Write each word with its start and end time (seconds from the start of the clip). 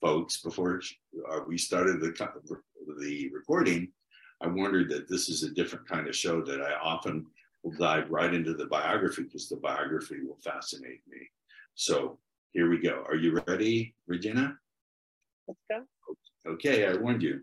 folks, 0.00 0.40
before 0.40 0.80
uh, 1.30 1.40
we 1.46 1.58
started 1.58 2.00
the 2.00 2.14
the 3.00 3.30
recording, 3.34 3.92
I 4.40 4.48
warned 4.48 4.76
her 4.76 4.84
that 4.84 5.10
this 5.10 5.28
is 5.28 5.42
a 5.42 5.50
different 5.50 5.86
kind 5.86 6.08
of 6.08 6.16
show 6.16 6.40
that 6.40 6.62
I 6.62 6.72
often 6.82 7.26
will 7.62 7.72
dive 7.72 8.08
right 8.08 8.32
into 8.32 8.54
the 8.54 8.64
biography 8.64 9.24
because 9.24 9.50
the 9.50 9.56
biography 9.56 10.22
will 10.26 10.38
fascinate 10.42 11.02
me. 11.06 11.18
So 11.74 12.18
here 12.52 12.70
we 12.70 12.78
go. 12.78 13.04
Are 13.06 13.16
you 13.16 13.42
ready, 13.46 13.94
Regina? 14.06 14.56
Let's 15.48 15.60
go. 15.70 15.84
Okay, 16.52 16.86
I 16.86 16.94
warned 16.94 17.22
you. 17.22 17.40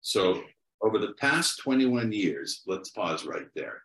So 0.00 0.44
over 0.80 1.00
the 1.00 1.14
past 1.14 1.58
21 1.58 2.12
years, 2.12 2.62
let's 2.68 2.90
pause 2.90 3.24
right 3.24 3.48
there. 3.56 3.82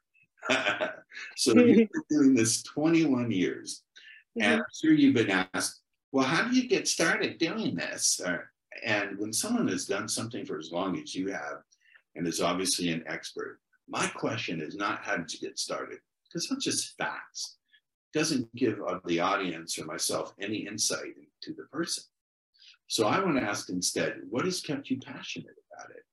so 1.36 1.54
you've 1.58 1.90
been 1.92 2.04
doing 2.10 2.34
this 2.34 2.64
21 2.64 3.32
years, 3.32 3.84
mm-hmm. 4.38 4.44
and 4.44 4.62
I'm 4.62 4.66
sure 4.74 4.94
you've 4.94 5.16
been 5.16 5.46
asked, 5.54 5.82
well, 6.12 6.26
how 6.26 6.48
do 6.48 6.56
you 6.56 6.68
get 6.68 6.88
started 6.88 7.38
doing 7.38 7.76
this? 7.76 8.22
and 8.84 9.18
when 9.18 9.32
someone 9.32 9.68
has 9.70 9.86
done 9.86 10.08
something 10.08 10.46
for 10.46 10.58
as 10.58 10.72
long 10.72 11.00
as 11.00 11.16
you 11.16 11.32
have, 11.32 11.60
and 12.16 12.28
is 12.28 12.42
obviously 12.42 12.90
an 12.90 13.04
expert, 13.08 13.60
my 13.88 14.08
question 14.08 14.62
is 14.62 14.76
not 14.76 15.04
how 15.04 15.18
did 15.18 15.32
you 15.34 15.40
get 15.40 15.60
started? 15.60 16.00
Because 16.28 16.48
that's 16.48 16.64
just 16.64 16.98
facts. 16.98 17.58
It 18.14 18.18
doesn't 18.18 18.54
give 18.56 18.80
the 19.06 19.20
audience 19.20 19.78
or 19.78 19.86
myself 19.86 20.34
any 20.40 20.66
insight 20.66 21.14
into 21.18 21.56
the 21.56 21.68
person. 21.72 22.04
So 22.88 23.08
I 23.08 23.20
want 23.20 23.38
to 23.38 23.44
ask 23.44 23.70
instead, 23.70 24.22
what 24.30 24.46
has 24.46 24.62
kept 24.62 24.90
you 24.90 25.00
passionate 25.00 25.56
about 25.74 25.92
it? 25.92 26.04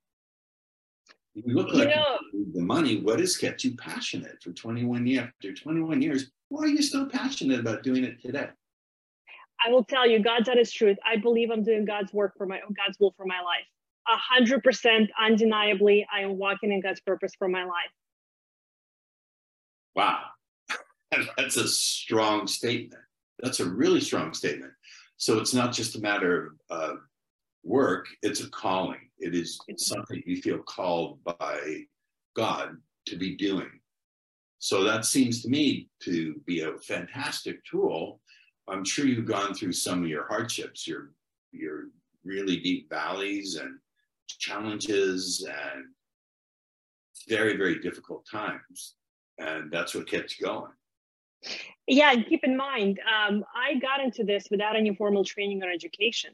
You 1.34 1.54
look 1.54 1.72
like 1.72 1.88
you 1.88 1.97
know, 1.97 2.19
the 2.53 2.60
money. 2.60 3.00
What 3.00 3.19
has 3.20 3.37
kept 3.37 3.65
you 3.65 3.75
passionate 3.76 4.43
for 4.43 4.53
21 4.53 5.06
years? 5.06 5.25
After 5.25 5.54
21 5.54 6.03
years, 6.03 6.31
why 6.48 6.65
are 6.65 6.69
you 6.69 6.82
still 6.82 7.06
passionate 7.06 7.60
about 7.60 7.82
doing 7.82 8.04
it 8.04 8.20
today? 8.20 8.48
I 9.65 9.70
will 9.70 9.84
tell 9.84 10.09
you, 10.09 10.22
God's 10.22 10.48
honest 10.48 10.75
truth. 10.75 10.98
I 11.06 11.16
believe 11.16 11.50
I'm 11.50 11.62
doing 11.62 11.84
God's 11.84 12.12
work 12.12 12.34
for 12.37 12.47
my 12.47 12.60
God's 12.60 12.98
will 12.98 13.15
for 13.16 13.25
my 13.25 13.41
life. 13.41 13.65
A 14.09 14.16
hundred 14.16 14.62
percent, 14.62 15.10
undeniably, 15.19 16.06
I 16.12 16.20
am 16.20 16.37
walking 16.37 16.72
in 16.72 16.81
God's 16.82 17.00
purpose 17.00 17.32
for 17.38 17.49
my 17.49 17.64
life. 17.64 17.93
Wow, 19.94 20.25
that's 21.37 21.56
a 21.56 21.69
strong 21.69 22.47
statement. 22.47 23.03
That's 23.38 23.60
a 23.60 23.69
really 23.69 24.00
strong 24.00 24.34
statement. 24.34 24.72
So 25.16 25.38
it's 25.38 25.54
not 25.54 25.72
just 25.72 25.97
a 25.97 26.00
matter 26.00 26.54
of 26.69 26.91
uh, 26.91 26.94
work; 27.62 28.09
it's 28.22 28.41
a 28.41 28.50
calling 28.50 29.09
it 29.22 29.34
is 29.34 29.58
something 29.76 30.22
you 30.26 30.42
feel 30.42 30.58
called 30.58 31.22
by 31.24 31.84
God 32.34 32.76
to 33.06 33.16
be 33.16 33.36
doing. 33.36 33.70
So 34.58 34.84
that 34.84 35.04
seems 35.04 35.42
to 35.42 35.48
me 35.48 35.88
to 36.02 36.34
be 36.46 36.60
a 36.60 36.78
fantastic 36.78 37.64
tool. 37.64 38.20
I'm 38.68 38.84
sure 38.84 39.06
you've 39.06 39.26
gone 39.26 39.54
through 39.54 39.72
some 39.72 40.02
of 40.02 40.08
your 40.08 40.26
hardships, 40.28 40.86
your 40.86 41.12
your 41.52 41.86
really 42.24 42.58
deep 42.58 42.88
valleys 42.88 43.56
and 43.56 43.78
challenges 44.28 45.46
and 45.48 45.84
very, 47.28 47.56
very 47.56 47.78
difficult 47.80 48.26
times. 48.30 48.94
And 49.38 49.70
that's 49.70 49.94
what 49.94 50.08
kept 50.08 50.38
you 50.38 50.46
going. 50.46 50.72
Yeah, 51.88 52.12
and 52.12 52.26
keep 52.26 52.44
in 52.44 52.56
mind, 52.56 53.00
um, 53.00 53.44
I 53.54 53.74
got 53.74 54.00
into 54.00 54.24
this 54.24 54.46
without 54.50 54.76
any 54.76 54.94
formal 54.94 55.24
training 55.24 55.62
or 55.62 55.70
education. 55.70 56.30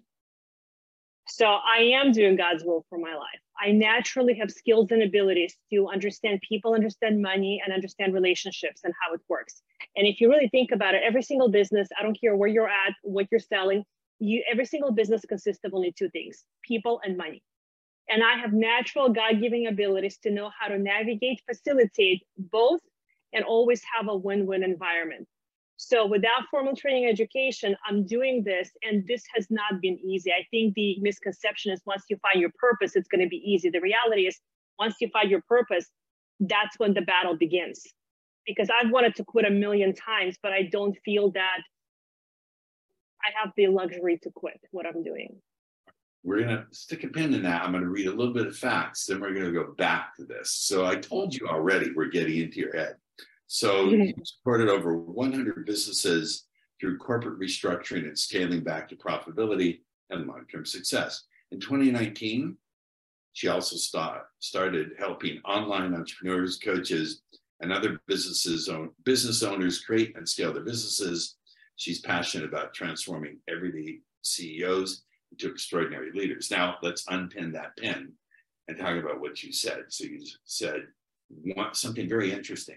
So 1.31 1.47
I 1.47 1.79
am 1.79 2.13
doing 2.13 2.37
God's 2.37 2.65
will 2.65 2.85
for 2.89 2.99
my 2.99 3.15
life. 3.15 3.41
I 3.61 3.71
naturally 3.73 4.35
have 4.35 4.51
skills 4.51 4.91
and 4.93 5.03
abilities 5.03 5.57
to 5.73 5.89
understand 5.89 6.41
people, 6.49 6.75
understand 6.75 7.21
money, 7.21 7.61
and 7.63 7.73
understand 7.73 8.15
relationships 8.15 8.81
and 8.85 8.95
how 9.01 9.15
it 9.15 9.21
works. 9.29 9.63
And 9.97 10.07
if 10.07 10.21
you 10.21 10.31
really 10.31 10.49
think 10.49 10.71
about 10.73 10.95
it, 10.95 11.03
every 11.05 11.23
single 11.23 11.51
business, 11.51 11.89
I 11.99 12.03
don't 12.03 12.19
care 12.19 12.35
where 12.35 12.49
you're 12.49 12.69
at, 12.69 12.95
what 13.03 13.27
you're 13.31 13.41
selling, 13.41 13.85
you 14.21 14.43
every 14.51 14.65
single 14.65 14.91
business 14.91 15.23
consists 15.29 15.65
of 15.65 15.75
only 15.75 15.93
two 15.93 16.09
things: 16.11 16.45
people 16.63 17.01
and 17.05 17.17
money. 17.17 17.43
And 18.09 18.23
I 18.25 18.39
have 18.39 18.53
natural 18.53 19.11
God-giving 19.11 19.67
abilities 19.67 20.19
to 20.23 20.31
know 20.31 20.51
how 20.59 20.69
to 20.69 20.79
navigate, 20.79 21.43
facilitate 21.47 22.23
both, 22.39 22.81
and 23.35 23.45
always 23.45 23.83
have 23.95 24.09
a 24.09 24.17
win-win 24.17 24.65
environment. 24.65 25.29
So 25.81 26.05
without 26.07 26.43
formal 26.51 26.75
training 26.75 27.07
education, 27.07 27.77
I'm 27.87 28.05
doing 28.05 28.43
this, 28.43 28.69
and 28.83 29.07
this 29.07 29.23
has 29.37 29.47
not 29.49 29.81
been 29.81 29.97
easy. 30.01 30.33
I 30.33 30.45
think 30.51 30.75
the 30.75 30.99
misconception 31.01 31.73
is 31.73 31.81
once 31.87 32.03
you 32.11 32.17
find 32.21 32.41
your 32.41 32.51
purpose, 32.59 32.97
it's 32.97 33.07
going 33.07 33.23
to 33.23 33.29
be 33.29 33.37
easy. 33.37 33.71
The 33.71 33.81
reality 33.81 34.27
is, 34.27 34.41
once 34.81 34.97
you 35.01 35.09
find 35.11 35.31
your 35.31 35.43
purpose, 35.49 35.87
that's 36.41 36.77
when 36.79 36.95
the 36.95 37.03
battle 37.03 37.37
begins. 37.37 37.87
Because 38.45 38.69
I've 38.71 38.91
wanted 38.91 39.15
to 39.17 39.25
quit 39.25 39.45
a 39.45 39.51
million 39.51 39.95
times, 39.95 40.37
but 40.43 40.53
I 40.53 40.65
don't 40.65 40.99
feel 41.05 41.31
that 41.33 41.61
I 43.25 43.31
have 43.41 43.53
the 43.57 43.69
luxury 43.69 44.19
to 44.25 44.31
quit 44.35 44.61
what 44.73 44.85
I'm 44.85 45.05
doing. 45.05 45.37
We're 46.25 46.41
going 46.41 46.57
to 46.57 46.67
stick 46.73 47.05
a 47.05 47.09
pin 47.09 47.33
in 47.35 47.43
that. 47.43 47.63
I'm 47.63 47.71
going 47.71 47.85
to 47.85 47.89
read 47.89 48.09
a 48.09 48.13
little 48.13 48.35
bit 48.35 48.49
of 48.49 48.57
facts, 48.57 49.07
then 49.07 49.21
we're 49.21 49.33
going 49.33 49.47
to 49.47 49.53
go 49.53 49.75
back 49.75 50.17
to 50.17 50.25
this. 50.25 50.51
So 50.51 50.87
I 50.87 50.97
told 50.97 51.37
you 51.37 51.47
already, 51.47 51.93
we're 51.95 52.09
getting 52.09 52.39
into 52.39 52.59
your 52.59 52.77
head. 52.77 52.97
So 53.49 53.89
he 53.89 54.15
supported 54.25 54.69
over 54.69 54.97
100 54.99 55.65
businesses 55.65 56.45
through 56.79 56.99
corporate 56.99 57.41
restructuring 57.41 58.05
and 58.05 58.17
scaling 58.17 58.63
back 58.63 58.89
to 58.91 58.97
profitability 58.97 59.81
and 60.11 60.27
long-term 60.27 60.67
success. 60.67 61.25
In 61.51 61.59
2019, 61.59 62.57
she 63.33 63.49
also 63.49 63.77
start, 63.77 64.27
started 64.39 64.91
helping 64.99 65.41
online 65.47 65.95
entrepreneurs, 65.95 66.59
coaches, 66.59 67.23
and 67.61 67.73
other 67.73 67.99
businesses 68.07 68.69
own, 68.69 68.91
business 69.05 69.43
owners 69.43 69.81
create 69.81 70.15
and 70.15 70.29
scale 70.29 70.53
their 70.53 70.63
businesses. 70.63 71.37
She's 71.77 72.03
passionate 72.03 72.47
about 72.47 72.75
transforming 72.75 73.39
everyday 73.49 74.01
CEOs 74.23 75.05
into 75.33 75.51
extraordinary 75.51 76.11
leaders. 76.13 76.51
Now, 76.51 76.77
let's 76.83 77.07
unpin 77.09 77.53
that 77.53 77.77
pin 77.79 78.13
and 78.69 78.77
talk 78.77 78.97
about 78.97 79.21
what 79.21 79.43
you 79.43 79.55
said. 79.55 79.85
So 79.89 80.05
you 80.05 80.21
said 80.45 80.83
something 81.73 82.09
very 82.09 82.31
interesting 82.31 82.77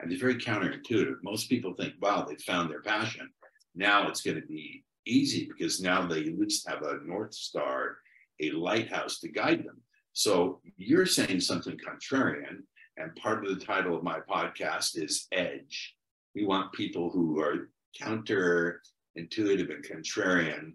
and 0.00 0.10
it's 0.10 0.20
very 0.20 0.36
counterintuitive. 0.36 1.16
Most 1.22 1.48
people 1.48 1.74
think, 1.74 1.94
wow, 2.00 2.24
they 2.28 2.36
found 2.36 2.70
their 2.70 2.82
passion. 2.82 3.28
Now 3.74 4.08
it's 4.08 4.22
going 4.22 4.40
to 4.40 4.46
be 4.46 4.84
easy 5.06 5.48
because 5.48 5.80
now 5.80 6.06
they 6.06 6.20
at 6.20 6.38
least 6.38 6.68
have 6.68 6.82
a 6.82 6.98
North 7.04 7.34
Star, 7.34 7.98
a 8.40 8.50
lighthouse 8.52 9.18
to 9.20 9.28
guide 9.28 9.64
them. 9.64 9.80
So 10.12 10.60
you're 10.76 11.06
saying 11.06 11.40
something 11.40 11.76
contrarian. 11.78 12.62
And 12.96 13.14
part 13.16 13.44
of 13.44 13.58
the 13.58 13.64
title 13.64 13.96
of 13.96 14.02
my 14.02 14.18
podcast 14.20 15.00
is 15.00 15.26
Edge. 15.32 15.94
We 16.34 16.44
want 16.44 16.72
people 16.72 17.10
who 17.10 17.40
are 17.40 17.70
counterintuitive 18.00 18.80
and 19.16 19.84
contrarian. 19.84 20.72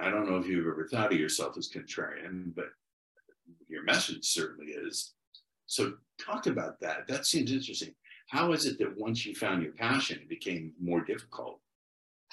I 0.00 0.10
don't 0.10 0.28
know 0.28 0.36
if 0.36 0.46
you've 0.46 0.66
ever 0.66 0.88
thought 0.90 1.12
of 1.12 1.18
yourself 1.18 1.56
as 1.56 1.70
contrarian, 1.70 2.54
but 2.54 2.66
your 3.68 3.82
message 3.84 4.24
certainly 4.24 4.72
is. 4.72 5.14
So 5.66 5.94
talk 6.20 6.46
about 6.46 6.78
that. 6.80 7.08
That 7.08 7.26
seems 7.26 7.50
interesting. 7.50 7.94
How 8.26 8.52
is 8.52 8.66
it 8.66 8.78
that 8.78 8.96
once 8.98 9.24
you 9.24 9.34
found 9.34 9.62
your 9.62 9.72
passion, 9.72 10.18
it 10.22 10.28
became 10.28 10.72
more 10.80 11.00
difficult? 11.00 11.60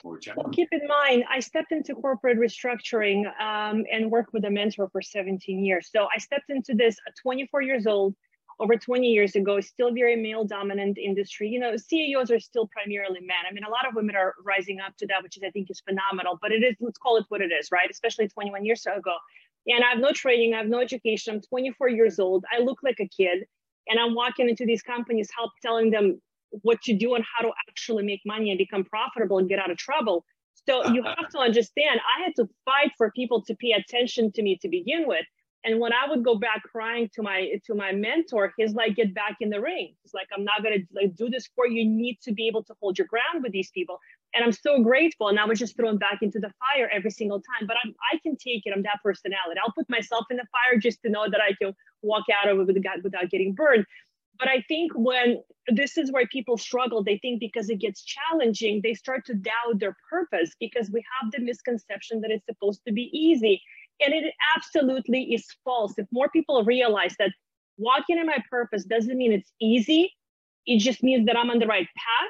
More 0.03 0.17
challenging? 0.17 0.43
Well, 0.43 0.53
keep 0.53 0.69
in 0.71 0.87
mind, 0.87 1.23
I 1.29 1.39
stepped 1.39 1.71
into 1.71 1.93
corporate 1.95 2.37
restructuring 2.37 3.25
um, 3.39 3.85
and 3.91 4.11
worked 4.11 4.33
with 4.33 4.43
a 4.45 4.49
mentor 4.49 4.89
for 4.89 5.01
17 5.01 5.63
years. 5.63 5.89
So 5.95 6.07
I 6.13 6.17
stepped 6.17 6.49
into 6.49 6.73
this 6.73 6.97
at 7.07 7.13
24 7.21 7.61
years 7.61 7.85
old, 7.87 8.15
over 8.59 8.75
20 8.75 9.07
years 9.07 9.35
ago, 9.35 9.59
still 9.61 9.93
very 9.93 10.15
male 10.15 10.45
dominant 10.45 10.97
industry. 10.97 11.47
You 11.47 11.59
know, 11.59 11.77
CEOs 11.77 12.31
are 12.31 12.39
still 12.39 12.67
primarily 12.67 13.19
men. 13.21 13.45
I 13.49 13.53
mean, 13.53 13.63
a 13.63 13.69
lot 13.69 13.87
of 13.87 13.95
women 13.95 14.15
are 14.15 14.35
rising 14.43 14.79
up 14.79 14.95
to 14.97 15.07
that, 15.07 15.23
which 15.23 15.37
is, 15.37 15.43
I 15.45 15.51
think, 15.51 15.69
is 15.69 15.81
phenomenal, 15.81 16.37
but 16.41 16.51
it 16.51 16.63
is, 16.63 16.75
let's 16.79 16.97
call 16.97 17.17
it 17.17 17.25
what 17.29 17.41
it 17.41 17.51
is, 17.51 17.69
right? 17.71 17.89
Especially 17.89 18.27
21 18.27 18.65
years 18.65 18.85
ago. 18.85 19.15
And 19.67 19.83
I 19.83 19.89
have 19.89 19.99
no 19.99 20.11
training, 20.11 20.53
I 20.53 20.57
have 20.57 20.67
no 20.67 20.81
education. 20.81 21.35
I'm 21.35 21.41
24 21.41 21.89
years 21.89 22.19
old. 22.19 22.43
I 22.51 22.61
look 22.61 22.79
like 22.83 22.99
a 22.99 23.07
kid. 23.07 23.45
And 23.87 23.99
I'm 23.99 24.15
walking 24.15 24.49
into 24.49 24.65
these 24.65 24.81
companies, 24.81 25.29
help 25.35 25.51
telling 25.61 25.91
them 25.91 26.21
what 26.61 26.81
to 26.83 26.95
do 26.95 27.15
and 27.15 27.23
how 27.35 27.47
to 27.47 27.53
actually 27.67 28.03
make 28.03 28.21
money 28.25 28.49
and 28.51 28.57
become 28.57 28.83
profitable 28.83 29.39
and 29.39 29.49
get 29.49 29.59
out 29.59 29.71
of 29.71 29.77
trouble. 29.77 30.25
So 30.67 30.87
you 30.89 31.03
have 31.17 31.29
to 31.31 31.39
understand, 31.39 31.99
I 32.17 32.23
had 32.23 32.35
to 32.37 32.47
fight 32.65 32.91
for 32.97 33.11
people 33.11 33.43
to 33.43 33.55
pay 33.55 33.71
attention 33.71 34.31
to 34.33 34.43
me 34.43 34.57
to 34.61 34.69
begin 34.69 35.07
with. 35.07 35.25
And 35.65 35.79
when 35.79 35.93
I 35.93 36.09
would 36.09 36.23
go 36.23 36.35
back 36.35 36.61
crying 36.63 37.09
to 37.13 37.23
my 37.23 37.53
to 37.65 37.73
my 37.73 37.93
mentor, 37.93 38.53
he's 38.57 38.73
like, 38.73 38.95
"Get 38.95 39.13
back 39.13 39.37
in 39.39 39.49
the 39.49 39.61
ring." 39.61 39.95
He's 40.03 40.13
like, 40.13 40.27
"I'm 40.35 40.43
not 40.43 40.61
gonna 40.61 40.79
like 40.93 41.15
do 41.15 41.29
this 41.29 41.47
for 41.55 41.65
you. 41.65 41.83
You 41.83 41.89
need 41.89 42.19
to 42.23 42.33
be 42.33 42.47
able 42.47 42.63
to 42.65 42.73
hold 42.81 42.97
your 42.97 43.07
ground 43.07 43.43
with 43.43 43.53
these 43.53 43.71
people." 43.71 43.97
And 44.33 44.43
I'm 44.43 44.51
so 44.51 44.81
grateful. 44.81 45.27
And 45.27 45.39
I 45.39 45.45
was 45.45 45.59
just 45.59 45.75
thrown 45.77 45.97
back 45.97 46.19
into 46.21 46.39
the 46.39 46.51
fire 46.59 46.89
every 46.91 47.11
single 47.11 47.37
time. 47.39 47.67
But 47.67 47.77
I'm, 47.83 47.93
I 48.11 48.17
can 48.19 48.35
take 48.35 48.63
it. 48.65 48.73
I'm 48.75 48.83
that 48.83 48.99
personality. 49.03 49.59
I'll 49.63 49.73
put 49.73 49.89
myself 49.89 50.25
in 50.31 50.37
the 50.37 50.47
fire 50.51 50.79
just 50.79 51.01
to 51.03 51.09
know 51.09 51.29
that 51.29 51.39
I 51.41 51.53
can 51.61 51.73
walk 52.01 52.25
out 52.29 52.49
of 52.49 52.67
it 52.67 53.03
without 53.03 53.29
getting 53.29 53.53
burned. 53.53 53.85
But 54.39 54.47
I 54.47 54.63
think 54.67 54.91
when 54.95 55.43
this 55.67 55.97
is 55.97 56.11
where 56.11 56.25
people 56.27 56.57
struggle, 56.57 57.03
they 57.03 57.19
think 57.19 57.39
because 57.39 57.69
it 57.69 57.79
gets 57.79 58.03
challenging, 58.03 58.81
they 58.83 58.95
start 58.95 59.25
to 59.27 59.35
doubt 59.35 59.79
their 59.79 59.95
purpose 60.09 60.51
because 60.59 60.89
we 60.91 61.03
have 61.21 61.31
the 61.31 61.39
misconception 61.39 62.21
that 62.21 62.31
it's 62.31 62.45
supposed 62.45 62.81
to 62.87 62.93
be 62.93 63.09
easy. 63.13 63.61
And 64.03 64.13
it 64.13 64.33
absolutely 64.57 65.33
is 65.33 65.45
false. 65.63 65.93
If 65.97 66.07
more 66.11 66.29
people 66.29 66.63
realize 66.63 67.15
that 67.19 67.29
walking 67.77 68.17
in 68.17 68.25
my 68.25 68.39
purpose 68.49 68.83
doesn't 68.85 69.15
mean 69.15 69.31
it's 69.31 69.51
easy, 69.61 70.11
it 70.65 70.79
just 70.79 71.03
means 71.03 71.27
that 71.27 71.37
I'm 71.37 71.51
on 71.51 71.59
the 71.59 71.67
right 71.67 71.87
path 71.95 72.29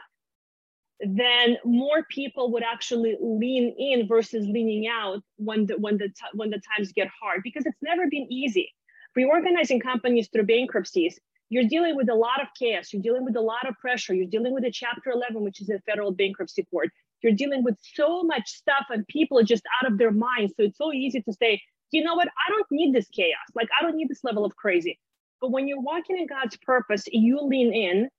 then 1.00 1.58
more 1.66 2.06
people 2.10 2.52
would 2.52 2.64
actually 2.64 3.18
lean 3.22 3.76
in 3.78 4.08
versus 4.08 4.48
leaning 4.48 4.88
out 4.88 5.22
when 5.38 5.66
the 5.66 5.78
when 5.78 5.98
the 5.98 6.10
when 6.34 6.50
the 6.50 6.62
times 6.76 6.92
get 6.94 7.08
hard 7.22 7.42
because 7.44 7.66
it's 7.66 7.82
never 7.82 8.08
been 8.10 8.28
easy. 8.32 8.72
Reorganizing 9.16 9.80
companies 9.80 10.30
through 10.32 10.46
bankruptcies 10.46 11.20
you're 11.50 11.68
dealing 11.68 11.96
with 11.96 12.10
a 12.10 12.16
lot 12.16 12.42
of 12.42 12.48
chaos 12.58 12.92
you're 12.92 13.02
dealing 13.02 13.24
with 13.24 13.36
a 13.36 13.42
lot 13.42 13.68
of 13.68 13.76
pressure 13.80 14.14
you're 14.14 14.26
dealing 14.26 14.54
with 14.54 14.64
a 14.64 14.72
chapter 14.72 15.12
11 15.12 15.44
which 15.44 15.62
is 15.62 15.70
a 15.70 15.80
federal 15.86 16.12
bankruptcy 16.12 16.66
court. 16.72 16.90
You're 17.22 17.34
dealing 17.34 17.64
with 17.64 17.78
so 17.82 18.24
much 18.24 18.50
stuff 18.50 18.86
and 18.90 19.08
people 19.08 19.40
are 19.40 19.44
just 19.44 19.64
out 19.80 19.92
of 19.92 19.98
their 19.98 20.12
minds 20.12 20.54
so 20.58 20.64
it's 20.64 20.78
so 20.78 20.92
easy 20.92 21.22
to 21.22 21.34
say 21.34 21.62
you 21.92 22.04
know 22.04 22.16
what? 22.16 22.28
I 22.28 22.50
don't 22.50 22.66
need 22.72 22.96
this 22.96 23.08
chaos. 23.10 23.48
Like 23.56 23.70
i 23.80 23.84
don't 23.84 23.96
need 23.96 24.10
this 24.10 24.24
level 24.24 24.46
of 24.46 24.56
crazy. 24.56 25.00
But 25.42 25.52
when 25.52 25.68
you're 25.68 25.82
walking 25.82 26.18
in 26.18 26.28
god's 26.28 26.58
purpose 26.58 27.04
you 27.12 27.40
lean 27.42 27.74
in 27.74 28.10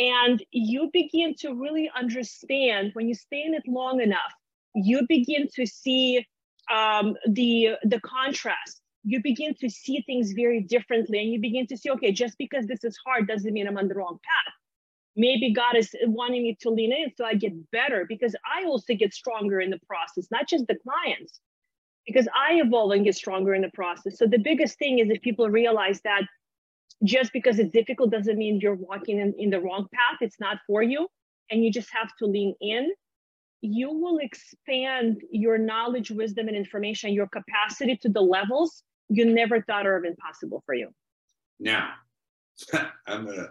and 0.00 0.42
you 0.50 0.88
begin 0.94 1.34
to 1.40 1.52
really 1.52 1.90
understand 1.94 2.92
when 2.94 3.06
you 3.06 3.14
stay 3.14 3.44
in 3.46 3.52
it 3.52 3.64
long 3.66 4.00
enough, 4.00 4.32
you 4.74 5.02
begin 5.06 5.46
to 5.54 5.66
see 5.66 6.26
um, 6.74 7.16
the, 7.28 7.72
the 7.82 8.00
contrast. 8.00 8.80
You 9.04 9.20
begin 9.22 9.54
to 9.60 9.68
see 9.68 10.02
things 10.06 10.32
very 10.32 10.62
differently. 10.62 11.20
And 11.20 11.30
you 11.30 11.38
begin 11.38 11.66
to 11.66 11.76
see, 11.76 11.90
okay, 11.90 12.12
just 12.12 12.38
because 12.38 12.66
this 12.66 12.82
is 12.82 12.96
hard 13.04 13.28
doesn't 13.28 13.52
mean 13.52 13.68
I'm 13.68 13.76
on 13.76 13.88
the 13.88 13.94
wrong 13.94 14.18
path. 14.24 14.54
Maybe 15.16 15.52
God 15.52 15.76
is 15.76 15.94
wanting 16.04 16.44
me 16.44 16.56
to 16.62 16.70
lean 16.70 16.92
in 16.92 17.12
so 17.14 17.26
I 17.26 17.34
get 17.34 17.52
better 17.70 18.06
because 18.08 18.34
I 18.46 18.64
also 18.64 18.94
get 18.94 19.12
stronger 19.12 19.60
in 19.60 19.68
the 19.68 19.80
process, 19.86 20.28
not 20.30 20.48
just 20.48 20.66
the 20.66 20.76
clients, 20.76 21.40
because 22.06 22.26
I 22.34 22.54
evolve 22.54 22.92
and 22.92 23.04
get 23.04 23.16
stronger 23.16 23.52
in 23.52 23.60
the 23.60 23.70
process. 23.74 24.16
So 24.16 24.26
the 24.26 24.38
biggest 24.38 24.78
thing 24.78 24.98
is 24.98 25.10
if 25.10 25.20
people 25.20 25.50
realize 25.50 26.00
that 26.04 26.22
just 27.04 27.32
because 27.32 27.58
it's 27.58 27.72
difficult 27.72 28.10
doesn't 28.10 28.36
mean 28.36 28.60
you're 28.60 28.74
walking 28.74 29.18
in, 29.20 29.34
in 29.38 29.50
the 29.50 29.60
wrong 29.60 29.86
path. 29.92 30.18
It's 30.20 30.38
not 30.38 30.58
for 30.66 30.82
you. 30.82 31.08
And 31.50 31.64
you 31.64 31.72
just 31.72 31.88
have 31.92 32.10
to 32.18 32.26
lean 32.26 32.54
in. 32.60 32.90
You 33.62 33.92
will 33.92 34.18
expand 34.18 35.22
your 35.30 35.58
knowledge, 35.58 36.10
wisdom, 36.10 36.48
and 36.48 36.56
information, 36.56 37.12
your 37.12 37.28
capacity 37.28 37.96
to 38.02 38.08
the 38.08 38.20
levels 38.20 38.82
you 39.08 39.24
never 39.24 39.60
thought 39.60 39.86
are 39.86 40.04
impossible 40.04 40.62
for 40.64 40.74
you. 40.74 40.88
Now, 41.58 41.90
I'm 43.06 43.24
going 43.24 43.36
to 43.36 43.50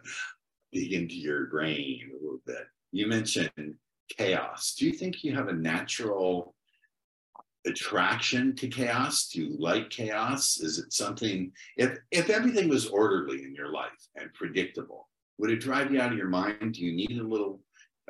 dig 0.72 0.94
into 0.94 1.16
your 1.16 1.48
brain 1.48 2.12
a 2.12 2.24
little 2.24 2.42
bit. 2.46 2.66
You 2.92 3.08
mentioned 3.08 3.76
chaos. 4.18 4.76
Do 4.78 4.86
you 4.86 4.94
think 4.94 5.24
you 5.24 5.36
have 5.36 5.50
a 5.50 5.54
natural 5.54 6.56
attraction 7.70 8.56
to 8.56 8.68
chaos? 8.68 9.30
Do 9.30 9.42
you 9.42 9.56
like 9.58 9.90
chaos? 9.90 10.60
Is 10.60 10.80
it 10.80 10.94
something 10.94 11.52
if 11.78 11.98
if 12.12 12.30
everything 12.30 12.70
was 12.70 12.88
orderly 12.88 13.44
in 13.44 13.56
your 13.56 13.72
life 13.72 14.08
and 14.16 14.34
predictable, 14.34 15.08
would 15.38 15.52
it 15.52 15.62
drive 15.62 15.92
you 15.92 16.02
out 16.02 16.12
of 16.12 16.18
your 16.18 16.28
mind? 16.28 16.74
Do 16.74 16.82
you 16.86 16.94
need 16.94 17.20
a 17.20 17.24
little 17.24 17.62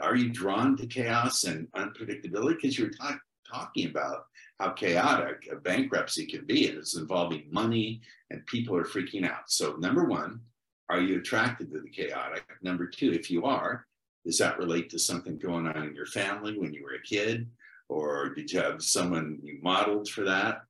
are 0.01 0.15
you 0.15 0.29
drawn 0.29 0.77
to 0.77 0.87
chaos 0.87 1.43
and 1.43 1.67
unpredictability? 1.73 2.55
Because 2.55 2.79
you're 2.79 2.89
talk, 2.89 3.19
talking 3.49 3.89
about 3.89 4.25
how 4.59 4.71
chaotic 4.71 5.47
a 5.51 5.55
bankruptcy 5.55 6.25
can 6.25 6.45
be, 6.45 6.67
and 6.67 6.77
it's 6.77 6.97
involving 6.97 7.47
money 7.51 8.01
and 8.29 8.45
people 8.45 8.75
are 8.75 8.83
freaking 8.83 9.29
out. 9.29 9.49
So, 9.49 9.75
number 9.77 10.05
one, 10.05 10.41
are 10.89 10.99
you 10.99 11.19
attracted 11.19 11.71
to 11.71 11.79
the 11.81 11.89
chaotic? 11.89 12.43
Number 12.61 12.87
two, 12.87 13.11
if 13.13 13.29
you 13.29 13.45
are, 13.45 13.85
does 14.25 14.37
that 14.39 14.57
relate 14.57 14.89
to 14.91 14.99
something 14.99 15.37
going 15.37 15.67
on 15.67 15.83
in 15.83 15.95
your 15.95 16.05
family 16.05 16.57
when 16.57 16.73
you 16.73 16.83
were 16.83 16.95
a 16.95 17.01
kid? 17.01 17.49
Or 17.89 18.29
did 18.29 18.51
you 18.51 18.61
have 18.61 18.81
someone 18.81 19.39
you 19.43 19.57
modeled 19.61 20.07
for 20.07 20.23
that? 20.23 20.61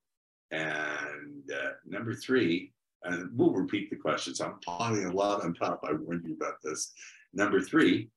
And 0.51 1.43
uh, 1.51 1.71
number 1.85 2.15
three, 2.15 2.71
and 3.03 3.29
we'll 3.38 3.51
repeat 3.51 3.89
the 3.89 3.95
questions. 3.95 4.41
I'm 4.41 4.59
piling 4.65 5.05
a 5.05 5.11
lot 5.11 5.43
on 5.43 5.53
top. 5.53 5.81
I 5.83 5.93
warned 5.93 6.25
you 6.25 6.33
about 6.33 6.61
this. 6.63 6.91
Number 7.33 7.61
three, 7.61 8.09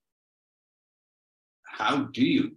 how 1.64 2.04
do 2.04 2.25
you, 2.25 2.52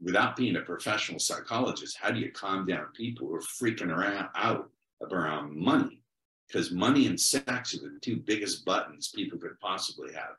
without 0.00 0.36
being 0.36 0.56
a 0.56 0.60
professional 0.60 1.18
psychologist, 1.18 1.98
how 2.00 2.10
do 2.10 2.20
you 2.20 2.30
calm 2.30 2.66
down 2.66 2.86
people 2.94 3.28
who 3.28 3.34
are 3.34 3.40
freaking 3.40 3.90
around 3.90 4.28
out 4.36 4.70
around 5.10 5.56
money? 5.56 6.02
Because 6.46 6.70
money 6.70 7.06
and 7.06 7.20
sex 7.20 7.74
are 7.74 7.78
the 7.78 7.98
two 8.00 8.16
biggest 8.16 8.64
buttons 8.64 9.12
people 9.14 9.38
could 9.38 9.58
possibly 9.60 10.12
have. 10.14 10.36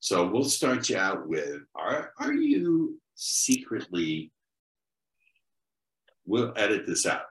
So 0.00 0.28
we'll 0.28 0.44
start 0.44 0.88
you 0.88 0.96
out 0.96 1.26
with: 1.26 1.62
Are 1.74 2.12
are 2.18 2.32
you 2.32 3.00
secretly 3.14 4.30
We'll 6.28 6.52
edit 6.56 6.86
this 6.86 7.06
out. 7.06 7.22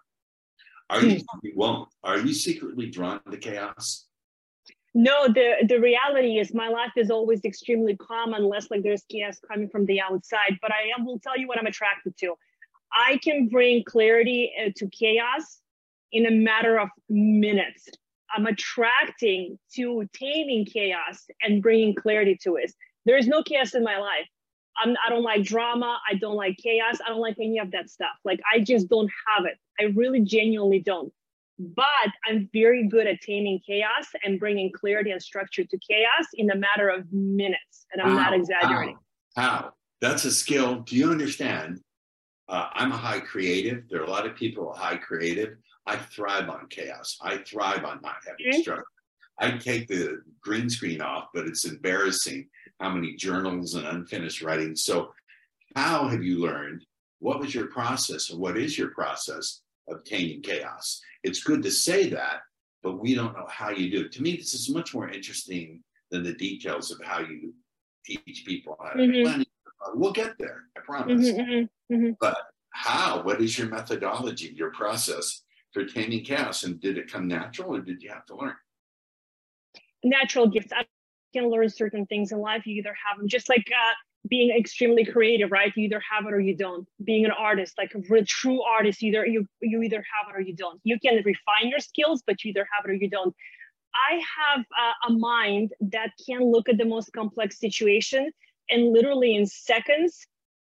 Are 0.89 1.01
you? 1.01 1.17
Hmm. 1.17 1.39
We 1.43 1.53
won't. 1.55 1.89
Are 2.03 2.17
you 2.17 2.33
secretly 2.33 2.89
drawn 2.89 3.21
to 3.29 3.37
chaos? 3.37 4.07
No, 4.95 5.27
the 5.27 5.65
the 5.67 5.79
reality 5.79 6.39
is 6.39 6.53
my 6.53 6.69
life 6.69 6.91
is 6.97 7.11
always 7.11 7.45
extremely 7.45 7.95
calm 7.95 8.33
unless 8.33 8.71
like 8.71 8.81
there's 8.81 9.03
chaos 9.11 9.37
coming 9.47 9.69
from 9.69 9.85
the 9.85 10.01
outside. 10.01 10.57
But 10.61 10.71
I 10.71 11.01
will 11.03 11.19
tell 11.19 11.37
you 11.37 11.47
what 11.47 11.59
I'm 11.59 11.67
attracted 11.67 12.17
to. 12.21 12.35
I 12.91 13.19
can 13.23 13.47
bring 13.49 13.83
clarity 13.83 14.51
uh, 14.59 14.71
to 14.77 14.89
chaos 14.89 15.59
in 16.11 16.25
a 16.25 16.31
matter 16.31 16.79
of 16.79 16.89
minutes. 17.09 17.87
I'm 18.35 18.47
attracting 18.47 19.59
to 19.75 20.07
taming 20.13 20.65
chaos 20.65 21.25
and 21.41 21.61
bringing 21.61 21.93
clarity 21.93 22.37
to 22.43 22.55
it. 22.55 22.73
There 23.05 23.17
is 23.17 23.27
no 23.27 23.43
chaos 23.43 23.75
in 23.75 23.83
my 23.83 23.99
life. 23.99 24.27
I'm, 24.83 24.95
I 25.05 25.09
don't 25.09 25.23
like 25.23 25.43
drama. 25.43 25.99
I 26.09 26.15
don't 26.15 26.35
like 26.35 26.57
chaos. 26.57 26.97
I 27.05 27.09
don't 27.09 27.19
like 27.19 27.37
any 27.39 27.59
of 27.59 27.71
that 27.71 27.89
stuff. 27.89 28.15
Like 28.23 28.39
I 28.53 28.59
just 28.59 28.89
don't 28.89 29.09
have 29.27 29.45
it. 29.45 29.57
I 29.79 29.85
really 29.95 30.21
genuinely 30.21 30.79
don't. 30.79 31.11
But 31.59 32.11
I'm 32.27 32.49
very 32.53 32.87
good 32.87 33.07
at 33.07 33.19
taming 33.21 33.59
chaos 33.65 34.07
and 34.23 34.39
bringing 34.39 34.71
clarity 34.71 35.09
and 35.11 35.21
structure 35.21 35.63
to 35.63 35.77
chaos 35.79 36.27
in 36.35 36.51
a 36.51 36.55
matter 36.55 36.89
of 36.89 37.11
minutes. 37.11 37.87
And 37.91 38.01
I'm 38.01 38.15
not 38.15 38.33
exaggerating. 38.33 38.97
How? 39.35 39.41
how? 39.41 39.71
That's 39.99 40.25
a 40.25 40.31
skill. 40.31 40.81
Do 40.81 40.95
you 40.95 41.09
understand? 41.09 41.81
Uh, 42.47 42.69
I'm 42.73 42.91
a 42.91 42.97
high 42.97 43.19
creative. 43.19 43.85
There 43.89 44.01
are 44.01 44.05
a 44.05 44.09
lot 44.09 44.27
of 44.27 44.35
people 44.35 44.71
high 44.71 44.97
creative. 44.97 45.57
I 45.87 45.95
thrive 45.95 46.49
on 46.49 46.67
chaos. 46.69 47.17
I 47.21 47.37
thrive 47.37 47.83
on 47.83 48.01
not 48.03 48.17
having 48.25 48.45
mm-hmm. 48.45 48.61
structure. 48.61 48.85
I 49.39 49.51
take 49.51 49.87
the 49.87 50.21
green 50.41 50.69
screen 50.69 51.01
off, 51.01 51.27
but 51.33 51.47
it's 51.47 51.65
embarrassing 51.65 52.47
how 52.79 52.89
many 52.89 53.15
journals 53.15 53.75
and 53.75 53.85
unfinished 53.87 54.41
writing. 54.41 54.75
So, 54.75 55.13
how 55.75 56.07
have 56.07 56.23
you 56.23 56.39
learned? 56.39 56.85
What 57.19 57.39
was 57.39 57.53
your 57.53 57.67
process, 57.67 58.31
or 58.31 58.37
what 58.37 58.57
is 58.57 58.77
your 58.77 58.89
process 58.89 59.61
of 59.87 60.03
taming 60.03 60.41
chaos? 60.41 61.01
It's 61.23 61.43
good 61.43 61.63
to 61.63 61.71
say 61.71 62.09
that, 62.09 62.41
but 62.83 62.99
we 62.99 63.15
don't 63.15 63.35
know 63.35 63.47
how 63.49 63.69
you 63.69 63.91
do 63.91 64.05
it. 64.05 64.11
To 64.13 64.21
me, 64.21 64.35
this 64.35 64.53
is 64.53 64.69
much 64.69 64.93
more 64.93 65.09
interesting 65.09 65.83
than 66.11 66.23
the 66.23 66.33
details 66.33 66.91
of 66.91 66.99
how 67.03 67.19
you 67.19 67.53
teach 68.05 68.43
people 68.45 68.77
how 68.81 68.91
to 68.91 68.99
mm-hmm. 68.99 69.41
We'll 69.93 70.11
get 70.11 70.37
there, 70.37 70.63
I 70.75 70.81
promise. 70.81 71.29
Mm-hmm, 71.29 71.51
mm-hmm, 71.51 71.93
mm-hmm, 71.93 72.11
but 72.19 72.37
how? 72.71 73.23
What 73.23 73.41
is 73.41 73.57
your 73.57 73.69
methodology, 73.69 74.53
your 74.55 74.71
process 74.71 75.43
for 75.71 75.85
taming 75.85 76.23
chaos? 76.23 76.63
And 76.63 76.79
did 76.79 76.97
it 76.97 77.11
come 77.11 77.27
natural 77.27 77.75
or 77.75 77.81
did 77.81 78.01
you 78.01 78.09
have 78.09 78.25
to 78.27 78.35
learn? 78.35 78.55
Natural 80.03 80.47
gifts. 80.47 80.71
I 80.73 80.85
can 81.33 81.49
learn 81.49 81.69
certain 81.69 82.05
things 82.05 82.31
in 82.31 82.39
life. 82.39 82.65
You 82.65 82.75
either 82.75 82.95
have 83.07 83.17
them, 83.17 83.27
just 83.27 83.49
like 83.49 83.67
uh, 83.71 83.93
being 84.29 84.55
extremely 84.57 85.05
creative, 85.05 85.51
right? 85.51 85.73
You 85.75 85.85
either 85.85 86.01
have 86.11 86.25
it 86.27 86.33
or 86.33 86.39
you 86.39 86.55
don't. 86.55 86.87
Being 87.03 87.25
an 87.25 87.31
artist, 87.31 87.73
like 87.77 87.93
a 87.95 87.99
real 88.09 88.25
true 88.25 88.61
artist, 88.61 89.03
either 89.03 89.25
you 89.25 89.45
you 89.61 89.81
either 89.81 89.97
have 89.97 90.33
it 90.33 90.37
or 90.37 90.41
you 90.41 90.55
don't. 90.55 90.79
You 90.83 90.99
can 90.99 91.15
refine 91.25 91.69
your 91.69 91.79
skills, 91.79 92.23
but 92.25 92.43
you 92.43 92.49
either 92.49 92.67
have 92.75 92.85
it 92.85 92.91
or 92.91 92.95
you 92.95 93.09
don't. 93.09 93.35
I 94.09 94.21
have 94.37 94.65
uh, 94.79 95.13
a 95.13 95.13
mind 95.17 95.71
that 95.81 96.11
can 96.29 96.51
look 96.51 96.69
at 96.69 96.77
the 96.77 96.85
most 96.85 97.11
complex 97.13 97.59
situation 97.59 98.31
and 98.69 98.93
literally 98.93 99.35
in 99.35 99.45
seconds 99.45 100.27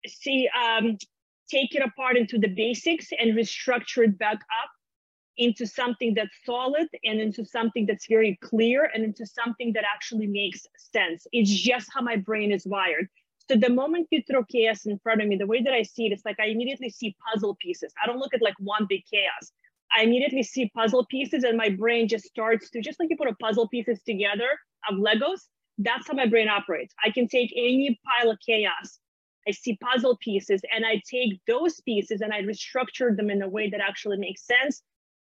see 0.06 0.48
um, 0.62 0.96
take 1.50 1.74
it 1.74 1.82
apart 1.82 2.16
into 2.16 2.38
the 2.38 2.48
basics 2.48 3.08
and 3.18 3.36
restructure 3.36 4.04
it 4.04 4.18
back 4.18 4.36
up 4.62 4.70
into 5.36 5.66
something 5.66 6.14
that's 6.14 6.34
solid 6.44 6.88
and 7.04 7.20
into 7.20 7.44
something 7.44 7.86
that's 7.86 8.06
very 8.06 8.38
clear 8.42 8.90
and 8.94 9.04
into 9.04 9.26
something 9.26 9.72
that 9.72 9.84
actually 9.92 10.26
makes 10.26 10.66
sense. 10.76 11.26
It's 11.32 11.50
just 11.50 11.88
how 11.92 12.02
my 12.02 12.16
brain 12.16 12.52
is 12.52 12.66
wired. 12.66 13.08
So 13.48 13.56
the 13.56 13.68
moment 13.68 14.08
you 14.10 14.22
throw 14.22 14.44
chaos 14.44 14.86
in 14.86 14.98
front 15.00 15.20
of 15.20 15.28
me, 15.28 15.36
the 15.36 15.46
way 15.46 15.62
that 15.62 15.74
I 15.74 15.82
see 15.82 16.06
it, 16.06 16.12
it's 16.12 16.24
like 16.24 16.40
I 16.40 16.46
immediately 16.46 16.88
see 16.88 17.14
puzzle 17.30 17.56
pieces. 17.60 17.92
I 18.02 18.06
don't 18.06 18.18
look 18.18 18.32
at 18.32 18.42
like 18.42 18.54
one 18.58 18.86
big 18.88 19.02
chaos. 19.10 19.52
I 19.96 20.02
immediately 20.02 20.42
see 20.42 20.70
puzzle 20.74 21.04
pieces 21.06 21.44
and 21.44 21.56
my 21.56 21.68
brain 21.68 22.08
just 22.08 22.24
starts 22.24 22.70
to, 22.70 22.80
just 22.80 22.98
like 22.98 23.10
you 23.10 23.16
put 23.16 23.28
a 23.28 23.34
puzzle 23.34 23.68
pieces 23.68 24.00
together 24.02 24.48
of 24.90 24.98
Legos, 24.98 25.40
that's 25.78 26.08
how 26.08 26.14
my 26.14 26.26
brain 26.26 26.48
operates. 26.48 26.94
I 27.04 27.10
can 27.10 27.28
take 27.28 27.52
any 27.56 27.98
pile 28.04 28.30
of 28.30 28.38
chaos, 28.44 28.98
I 29.46 29.50
see 29.50 29.76
puzzle 29.76 30.16
pieces, 30.20 30.62
and 30.74 30.86
I 30.86 31.02
take 31.08 31.40
those 31.46 31.80
pieces 31.80 32.22
and 32.22 32.32
I 32.32 32.42
restructure 32.42 33.14
them 33.14 33.30
in 33.30 33.42
a 33.42 33.48
way 33.48 33.68
that 33.70 33.80
actually 33.80 34.16
makes 34.16 34.46
sense, 34.46 34.82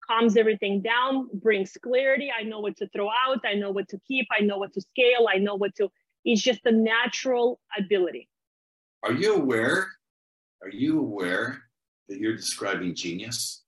calms 0.09 0.37
everything 0.37 0.81
down, 0.81 1.29
brings 1.33 1.77
clarity. 1.81 2.29
I 2.37 2.43
know 2.43 2.59
what 2.59 2.77
to 2.77 2.87
throw 2.89 3.09
out, 3.09 3.39
I 3.45 3.53
know 3.53 3.71
what 3.71 3.87
to 3.89 3.99
keep, 4.07 4.27
I 4.37 4.41
know 4.41 4.57
what 4.57 4.73
to 4.73 4.81
scale, 4.81 5.27
I 5.33 5.37
know 5.37 5.55
what 5.55 5.75
to. 5.75 5.89
It's 6.25 6.41
just 6.41 6.65
a 6.65 6.71
natural 6.71 7.59
ability. 7.77 8.27
Are 9.03 9.13
you 9.13 9.35
aware? 9.35 9.87
Are 10.61 10.69
you 10.69 10.99
aware 10.99 11.63
that 12.09 12.19
you're 12.19 12.35
describing 12.35 12.95
genius? 12.95 13.63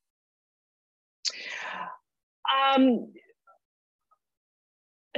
Um, 2.75 3.07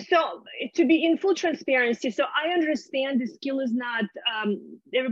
so 0.10 0.44
to 0.75 0.86
be 0.86 1.06
in 1.06 1.18
full 1.18 1.36
transparency 1.36 2.10
so 2.10 2.25
i 2.36 2.51
understand 2.51 3.22
the 3.22 3.27
skill 3.27 3.60
is 3.60 3.72
not 3.74 4.06
um, 4.34 4.60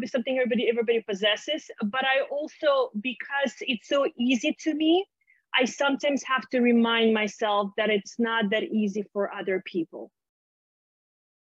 something 0.06 0.38
everybody 0.38 0.68
everybody 0.68 1.04
possesses 1.08 1.70
but 1.86 2.04
i 2.04 2.22
also 2.32 2.90
because 3.00 3.54
it's 3.62 3.88
so 3.88 4.08
easy 4.18 4.58
to 4.60 4.74
me 4.74 5.06
i 5.56 5.66
sometimes 5.66 6.24
have 6.24 6.48
to 6.50 6.60
remind 6.60 7.14
myself 7.14 7.70
that 7.78 7.90
it's 7.90 8.16
not 8.20 8.50
that 8.50 8.64
easy 8.64 9.04
for 9.14 9.34
other 9.34 9.62
people 9.66 10.12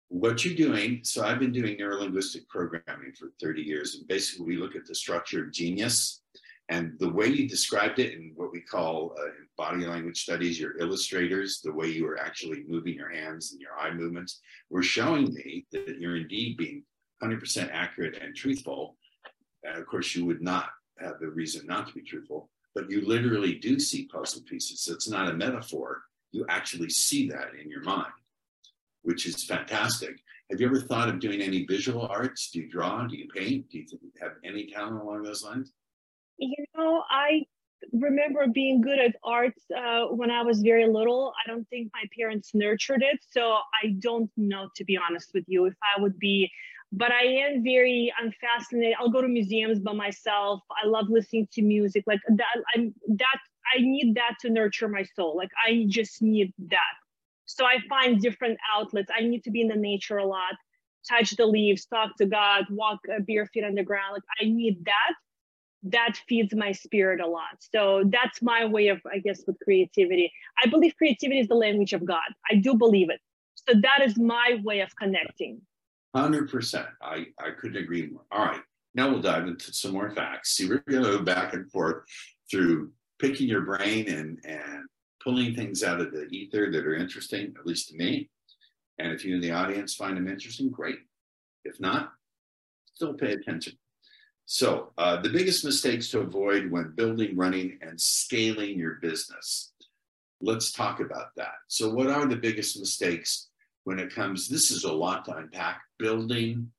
what 0.10 0.46
you're 0.46 0.56
doing 0.56 1.02
so 1.04 1.26
i've 1.26 1.40
been 1.40 1.52
doing 1.52 1.78
neurolinguistic 1.78 2.48
programming 2.48 3.12
for 3.18 3.30
30 3.42 3.62
years 3.62 3.96
and 3.96 4.08
basically 4.08 4.46
we 4.46 4.58
look 4.58 4.76
at 4.76 4.86
the 4.86 4.96
structure 4.96 5.44
of 5.44 5.52
genius 5.52 6.22
and 6.70 6.94
the 7.00 7.10
way 7.10 7.28
you 7.28 7.48
described 7.48 8.00
it 8.00 8.14
in 8.14 8.34
what 8.36 8.52
we 8.52 8.60
call 8.60 9.16
uh, 9.18 9.30
body 9.58 9.86
language 9.86 10.22
studies, 10.22 10.60
your 10.60 10.78
illustrators, 10.80 11.62
the 11.64 11.72
way 11.72 11.88
you 11.88 12.06
are 12.08 12.20
actually 12.20 12.66
moving 12.68 12.94
your 12.94 13.10
hands 13.10 13.54
and 13.54 13.62
your 13.62 13.78
eye 13.80 13.94
movements, 13.94 14.42
were 14.70 14.84
showing 14.84 15.34
me 15.34 15.66
that 15.72 15.98
you're 15.98 16.18
indeed 16.18 16.58
being 16.58 16.84
100% 17.24 17.70
accurate 17.72 18.22
and 18.22 18.36
truthful. 18.36 18.98
And 19.64 19.78
of 19.78 19.88
course, 19.88 20.14
you 20.14 20.26
would 20.26 20.42
not 20.42 20.68
have 21.00 21.20
the 21.22 21.30
reason 21.30 21.66
not 21.66 21.88
to 21.88 21.94
be 21.94 22.02
truthful, 22.02 22.50
but 22.77 22.91
you 22.91 23.01
literally 23.01 23.55
do 23.55 23.79
see 23.79 24.05
puzzle 24.05 24.43
pieces. 24.48 24.81
So 24.81 24.93
it's 24.93 25.10
not 25.10 25.29
a 25.29 25.34
metaphor. 25.34 26.03
You 26.31 26.46
actually 26.48 26.89
see 26.89 27.27
that 27.29 27.48
in 27.60 27.72
your 27.72 27.81
mind, 27.81 28.13
which 29.01 29.25
is 29.25 29.43
fantastic. 29.43 30.19
Have 30.51 30.62
you 30.62 30.67
ever 30.67 30.79
thought 30.79 31.10
of 31.10 31.19
doing 31.19 31.41
any 31.41 31.65
visual 31.65 32.05
arts? 32.05 32.51
Do 32.51 32.60
you 32.60 32.69
draw? 32.69 33.07
Do 33.07 33.17
you 33.17 33.27
paint? 33.34 33.72
Do 33.72 33.79
you 33.79 33.86
have 34.22 34.34
any 34.46 34.67
talent 34.67 35.01
along 35.01 35.24
those 35.24 35.43
lines? 35.43 35.74
You 36.38 36.53
know, 36.77 37.01
I 37.10 37.48
remember 37.91 38.46
being 38.46 38.81
good 38.81 39.00
at 39.00 39.15
arts 39.24 39.63
uh, 39.75 40.05
when 40.12 40.29
I 40.29 40.43
was 40.43 40.62
very 40.62 40.88
little. 40.88 41.34
I 41.43 41.50
don't 41.50 41.67
think 41.69 41.89
my 41.96 42.03
parents 42.15 42.51
nurtured 42.53 43.01
it. 43.01 43.19
So 43.31 43.57
I 43.84 43.96
don't 43.98 44.29
know, 44.38 44.69
to 44.75 44.86
be 44.86 45.00
honest 45.03 45.31
with 45.34 45.46
you, 45.48 45.65
if 45.65 45.74
I 45.81 46.00
would 46.00 46.19
be, 46.19 46.51
but 46.91 47.12
I 47.12 47.24
am 47.24 47.63
very, 47.63 48.13
I'm 48.20 48.32
fascinated. 48.39 48.96
I'll 49.00 49.10
go 49.10 49.22
to 49.22 49.27
museums 49.27 49.79
by 49.79 49.94
myself. 49.94 50.62
I 50.84 50.88
love 50.88 51.08
listening 51.10 51.48
to 51.53 51.62
music. 51.62 52.03
Like 52.08 52.22
that, 52.29 52.63
I'm 52.75 52.94
that, 53.08 53.39
I 53.75 53.82
need 53.82 54.15
that 54.15 54.36
to 54.41 54.50
nurture 54.50 54.88
my 54.88 55.03
soul. 55.15 55.36
Like 55.36 55.50
I 55.67 55.86
just 55.88 56.22
need 56.22 56.53
that. 56.70 56.79
So 57.46 57.65
I 57.65 57.77
find 57.89 58.22
different 58.22 58.58
outlets. 58.75 59.10
I 59.15 59.24
need 59.24 59.44
to 59.44 59.51
be 59.51 59.62
in 59.62 59.67
the 59.67 59.75
nature 59.75 60.17
a 60.17 60.25
lot, 60.25 60.53
touch 61.10 61.32
the 61.32 61.46
leaves, 61.46 61.86
talk 61.86 62.15
to 62.17 62.25
God, 62.25 62.65
walk 62.70 63.00
bare 63.27 63.46
feet 63.48 63.63
on 63.63 63.75
the 63.75 63.84
ground. 63.84 64.13
Like 64.13 64.24
I 64.41 64.46
need 64.46 64.86
that 64.86 65.13
that 65.84 66.17
feeds 66.27 66.53
my 66.56 66.72
spirit 66.72 67.22
a 67.22 67.27
lot. 67.27 67.58
So 67.60 68.03
that's 68.08 68.41
my 68.41 68.65
way 68.65 68.88
of, 68.88 69.00
I 69.12 69.20
guess, 69.20 69.44
with 69.46 69.58
creativity. 69.63 70.32
I 70.63 70.67
believe 70.67 70.96
creativity 70.98 71.39
is 71.39 71.48
the 71.48 71.56
language 71.56 71.94
of 71.94 72.06
God. 72.06 72.34
I 72.50 72.56
do 72.56 72.75
believe 72.75 73.10
it. 73.10 73.20
So 73.56 73.79
that 73.82 74.01
is 74.03 74.17
my 74.17 74.60
way 74.63 74.82
of 74.82 74.96
connecting. 74.96 75.62
100%. 76.16 76.88
I, 77.02 77.26
I 77.40 77.52
couldn't 77.60 77.82
agree 77.82 78.08
more. 78.08 78.24
All 78.32 78.46
right. 78.46 78.62
Now 78.96 79.10
we'll 79.10 79.22
dive 79.22 79.48
into 79.48 79.74
some 79.74 79.92
more 79.92 80.10
facts. 80.12 80.56
See, 80.56 80.68
we're 80.68 80.84
going 80.90 81.04
to 81.04 81.18
go 81.18 81.24
back 81.24 81.54
and 81.54 81.70
forth 81.72 82.04
through 82.50 82.92
picking 83.20 83.48
your 83.48 83.62
brain 83.62 84.08
and, 84.08 84.40
and 84.46 84.84
pulling 85.24 85.54
things 85.54 85.84
out 85.84 86.02
of 86.02 86.12
the 86.12 86.26
ether 86.26 86.72
that 86.72 86.86
are 86.86 86.96
interesting, 86.96 87.54
at 87.60 87.66
least 87.66 87.90
to 87.90 87.96
me. 87.96 88.30
And 88.98 89.12
if 89.12 89.24
you 89.24 89.36
in 89.36 89.42
the 89.42 89.52
audience 89.52 89.96
find 89.96 90.18
them 90.18 90.28
interesting, 90.28 90.70
great. 90.70 91.00
If 91.64 91.80
not, 91.80 92.14
still 92.94 93.14
pay 93.14 93.34
attention. 93.34 93.74
So, 94.46 94.94
uh, 94.98 95.18
the 95.22 95.30
biggest 95.30 95.66
mistakes 95.66 96.10
to 96.12 96.22
avoid 96.22 96.72
when 96.72 96.94
building, 96.96 97.36
running, 97.36 97.78
and 97.82 98.00
scaling 98.00 98.80
your 98.80 98.94
business. 99.02 99.74
Let's 100.40 100.72
talk 100.72 101.02
about 101.02 101.36
that. 101.36 101.56
So, 101.68 101.94
what 101.94 102.08
are 102.08 102.26
the 102.26 102.38
biggest 102.38 102.80
mistakes 102.80 103.47
when 103.88 104.00
it 104.00 104.13
comes? 104.13 104.48
This 104.50 104.70
is 104.70 104.84
a 104.84 104.91
lot 104.91 105.24
to 105.25 105.38
unpack 105.38 105.82
building, 105.98 106.70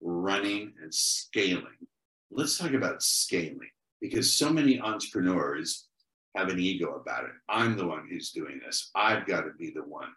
running, 0.00 0.72
and 0.82 0.92
scaling. 0.92 1.86
Let's 2.30 2.56
talk 2.56 2.72
about 2.72 3.02
scaling 3.02 3.70
because 4.00 4.32
so 4.32 4.50
many 4.50 4.80
entrepreneurs 4.80 5.88
have 6.34 6.48
an 6.48 6.58
ego 6.58 6.94
about 6.94 7.24
it. 7.24 7.32
I'm 7.48 7.76
the 7.76 7.86
one 7.86 8.08
who's 8.10 8.30
doing 8.30 8.60
this, 8.64 8.90
I've 8.94 9.26
got 9.26 9.42
to 9.42 9.52
be 9.58 9.70
the 9.70 9.84
one. 9.84 10.08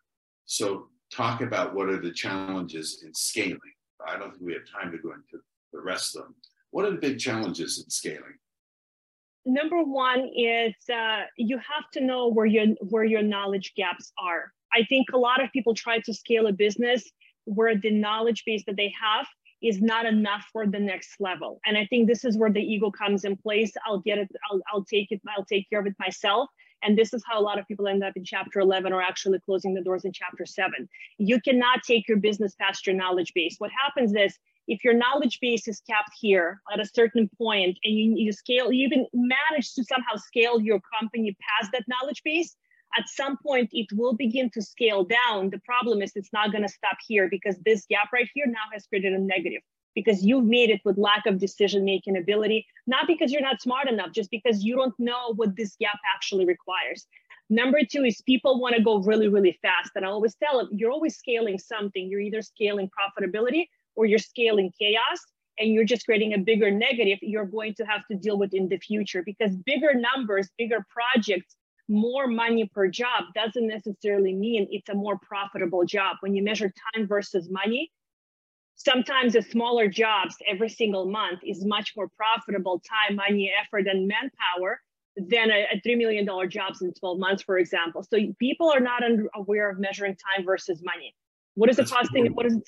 So, 0.46 0.88
talk 1.14 1.42
about 1.42 1.76
what 1.76 1.90
are 1.90 2.02
the 2.02 2.12
challenges 2.12 3.04
in 3.06 3.14
scaling. 3.14 3.60
I 4.06 4.18
don't 4.18 4.32
think 4.32 4.44
we 4.44 4.54
have 4.54 4.64
time 4.82 4.92
to 4.92 4.98
go 4.98 5.12
into 5.12 5.44
the 5.74 5.82
rest 5.82 6.16
of 6.16 6.24
them 6.24 6.36
what 6.72 6.86
are 6.86 6.92
the 6.92 6.98
big 6.98 7.20
challenges 7.20 7.82
in 7.84 7.90
scaling? 7.90 8.38
Number 9.46 9.82
one 9.82 10.30
is 10.36 10.76
uh, 10.94 11.22
you 11.38 11.58
have 11.58 11.90
to 11.94 12.02
know 12.02 12.28
where 12.28 12.46
your 12.46 12.68
where 12.90 13.06
your 13.06 13.24
knowledge 13.24 13.74
gaps 13.76 14.12
are. 14.22 14.52
I 14.74 14.84
think 14.84 15.08
a 15.14 15.18
lot 15.18 15.44
of 15.44 15.52
people 15.52 15.74
try 15.74 16.00
to 16.00 16.14
scale 16.14 16.48
a 16.48 16.52
business 16.52 17.10
where 17.46 17.76
the 17.78 17.92
knowledge 17.92 18.44
base 18.46 18.64
that 18.68 18.76
they 18.76 18.94
have 19.02 19.26
is 19.62 19.82
not 19.82 20.06
enough 20.06 20.46
for 20.52 20.68
the 20.68 20.80
next 20.80 21.16
level. 21.20 21.60
And 21.66 21.78
I 21.78 21.86
think 21.86 22.08
this 22.08 22.24
is 22.24 22.38
where 22.38 22.52
the 22.52 22.62
ego 22.62 22.92
comes 22.92 23.24
in 23.24 23.38
place. 23.38 23.72
I'll 23.86 24.00
get 24.00 24.20
it, 24.20 24.30
I'll, 24.52 24.62
I'll 24.72 24.86
take 24.86 25.12
it, 25.12 25.22
I'll 25.36 25.46
take 25.46 25.70
care 25.70 25.80
of 25.80 25.88
it 25.88 25.96
myself. 26.00 26.50
And 26.84 26.96
this 26.96 27.12
is 27.14 27.24
how 27.28 27.40
a 27.40 27.42
lot 27.42 27.58
of 27.58 27.68
people 27.68 27.88
end 27.88 28.04
up 28.04 28.14
in 28.16 28.24
chapter 28.24 28.60
11 28.60 28.94
or 28.94 29.02
actually 29.02 29.40
closing 29.40 29.74
the 29.74 29.82
doors 29.82 30.06
in 30.06 30.12
chapter 30.14 30.46
seven. 30.46 30.88
You 31.18 31.42
cannot 31.42 31.82
take 31.84 32.08
your 32.08 32.18
business 32.18 32.54
past 32.60 32.86
your 32.86 32.96
knowledge 32.96 33.34
base. 33.34 33.56
What 33.58 33.72
happens 33.84 34.14
is 34.14 34.38
if 34.68 34.84
your 34.84 34.94
knowledge 34.94 35.40
base 35.42 35.68
is 35.68 35.82
capped 35.90 36.12
here 36.20 36.62
at 36.72 36.80
a 36.80 36.86
certain 36.86 37.30
point 37.38 37.80
and 37.84 37.96
you, 37.96 38.14
you 38.16 38.32
scale, 38.32 38.72
you 38.72 38.86
even 38.86 39.08
manage 39.14 39.74
to 39.74 39.84
somehow 39.84 40.18
scale 40.18 40.60
your 40.60 40.80
company 41.00 41.36
past 41.42 41.72
that 41.72 41.86
knowledge 41.88 42.22
base, 42.24 42.56
at 42.98 43.08
some 43.08 43.38
point 43.46 43.70
it 43.72 43.88
will 43.94 44.14
begin 44.16 44.50
to 44.52 44.62
scale 44.62 45.04
down. 45.04 45.50
The 45.50 45.60
problem 45.60 46.02
is 46.02 46.12
it's 46.16 46.34
not 46.34 46.52
going 46.52 46.64
to 46.64 46.70
stop 46.70 46.98
here 47.08 47.28
because 47.30 47.58
this 47.66 47.86
gap 47.90 48.10
right 48.14 48.30
here 48.34 48.46
now 48.48 48.68
has 48.74 48.86
created 48.88 49.14
a 49.14 49.20
negative 49.20 49.62
because 49.96 50.24
you've 50.24 50.46
made 50.46 50.70
it 50.70 50.80
with 50.86 50.98
lack 50.98 51.26
of 51.26 51.40
decision 51.40 51.84
making 51.84 52.18
ability, 52.18 52.66
not 52.86 53.08
because 53.08 53.32
you're 53.32 53.42
not 53.42 53.62
smart 53.62 53.90
enough, 53.90 54.12
just 54.12 54.30
because 54.30 54.64
you 54.64 54.76
don't 54.76 54.94
know 55.00 55.34
what 55.36 55.56
this 55.56 55.76
gap 55.80 55.98
actually 56.16 56.46
requires. 56.46 57.08
Number 57.50 57.80
two 57.90 58.04
is 58.04 58.22
people 58.22 58.60
want 58.62 58.76
to 58.76 58.84
go 58.84 59.00
really, 59.00 59.28
really 59.28 59.58
fast. 59.62 59.92
And 59.96 60.06
I 60.06 60.10
always 60.10 60.36
tell 60.36 60.60
them, 60.60 60.70
you're 60.72 60.92
always 60.92 61.18
scaling 61.18 61.58
something. 61.58 62.08
You're 62.10 62.20
either 62.20 62.42
scaling 62.42 62.90
profitability 62.90 63.66
or 63.96 64.06
you're 64.06 64.20
scaling 64.20 64.72
chaos 64.80 65.20
and 65.58 65.74
you're 65.74 65.86
just 65.86 66.06
creating 66.06 66.34
a 66.34 66.38
bigger 66.38 66.70
negative 66.70 67.18
you're 67.22 67.46
going 67.46 67.74
to 67.76 67.84
have 67.84 68.02
to 68.12 68.18
deal 68.18 68.38
with 68.38 68.54
in 68.54 68.70
the 68.70 68.78
future 68.78 69.24
because 69.26 69.56
bigger 69.66 69.94
numbers, 69.94 70.50
bigger 70.58 70.86
projects, 70.90 71.56
more 71.90 72.28
money 72.28 72.70
per 72.74 72.88
job 72.88 73.26
doesn't 73.34 73.68
necessarily 73.68 74.34
mean 74.34 74.68
it's 74.70 74.90
a 74.90 74.94
more 74.94 75.18
profitable 75.18 75.86
job. 75.86 76.18
When 76.20 76.36
you 76.36 76.44
measure 76.44 76.74
time 76.94 77.08
versus 77.08 77.50
money, 77.50 77.92
sometimes 78.76 79.34
the 79.34 79.42
smaller 79.42 79.88
jobs 79.88 80.36
every 80.50 80.70
single 80.70 81.10
month 81.10 81.40
is 81.44 81.66
much 81.66 81.94
more 81.96 82.10
profitable 82.16 82.82
time, 82.82 83.16
money, 83.16 83.52
effort, 83.62 83.88
and 83.88 84.08
manpower 84.08 84.82
than 85.16 85.50
a, 85.50 85.66
a 85.74 85.82
$3 85.86 85.98
million 85.98 86.28
jobs 86.50 86.82
in 86.82 86.94
12 86.94 87.20
months, 87.20 87.44
for 87.44 87.58
example. 87.58 88.04
So 88.04 88.18
people 88.40 88.70
are 88.72 88.80
not 88.80 89.02
aware 89.36 89.70
of 89.70 89.80
measuring 89.80 90.16
time 90.16 90.46
versus 90.46 90.82
money. 90.84 91.16
What 91.56 91.70
is 91.70 91.78
the 91.78 91.86
costing? 91.86 92.28
What 92.34 92.46
is 92.46 92.56
it? 92.56 92.64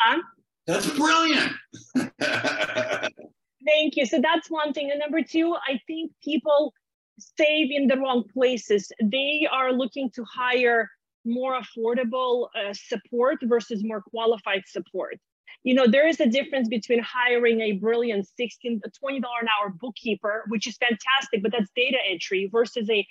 Huh? 0.00 0.20
That's 0.66 0.90
brilliant. 0.96 1.52
Thank 3.66 3.96
you. 3.96 4.06
So 4.06 4.20
that's 4.20 4.50
one 4.50 4.72
thing. 4.72 4.90
And 4.90 5.00
number 5.00 5.22
two, 5.22 5.54
I 5.54 5.80
think 5.86 6.12
people 6.22 6.74
save 7.18 7.70
in 7.70 7.86
the 7.86 7.96
wrong 7.96 8.24
places. 8.32 8.90
They 9.02 9.48
are 9.50 9.72
looking 9.72 10.10
to 10.12 10.24
hire 10.24 10.88
more 11.24 11.60
affordable 11.60 12.48
uh, 12.56 12.72
support 12.72 13.38
versus 13.42 13.84
more 13.84 14.02
qualified 14.02 14.62
support. 14.66 15.18
You 15.64 15.74
know, 15.74 15.86
there 15.86 16.06
is 16.06 16.20
a 16.20 16.26
difference 16.26 16.68
between 16.68 17.00
hiring 17.00 17.60
a 17.60 17.72
brilliant 17.72 18.28
16, 18.36 18.80
$20 19.04 19.16
an 19.16 19.22
hour 19.22 19.74
bookkeeper, 19.80 20.44
which 20.48 20.66
is 20.66 20.76
fantastic, 20.76 21.42
but 21.42 21.52
that's 21.52 21.70
data 21.74 21.98
entry 22.08 22.48
versus 22.50 22.88
a 22.88 23.06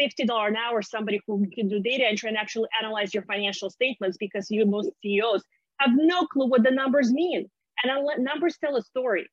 $50 0.00 0.48
an 0.48 0.56
hour 0.56 0.82
somebody 0.82 1.20
who 1.26 1.46
can 1.54 1.68
do 1.68 1.80
data 1.80 2.04
entry 2.06 2.28
and 2.28 2.38
actually 2.38 2.68
analyze 2.80 3.14
your 3.14 3.22
financial 3.24 3.70
statements 3.70 4.16
because 4.18 4.50
you 4.50 4.66
most 4.66 4.90
CEOs 5.02 5.44
have 5.78 5.90
no 5.94 6.26
clue 6.26 6.48
what 6.48 6.62
the 6.62 6.70
numbers 6.70 7.12
mean. 7.12 7.48
And 7.84 8.24
numbers 8.24 8.56
tell 8.58 8.76
a 8.76 8.82
story. 8.82 9.28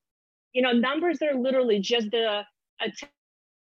You 0.53 0.61
know, 0.61 0.71
numbers 0.71 1.21
are 1.21 1.33
literally 1.33 1.79
just 1.79 2.11
the 2.11 2.43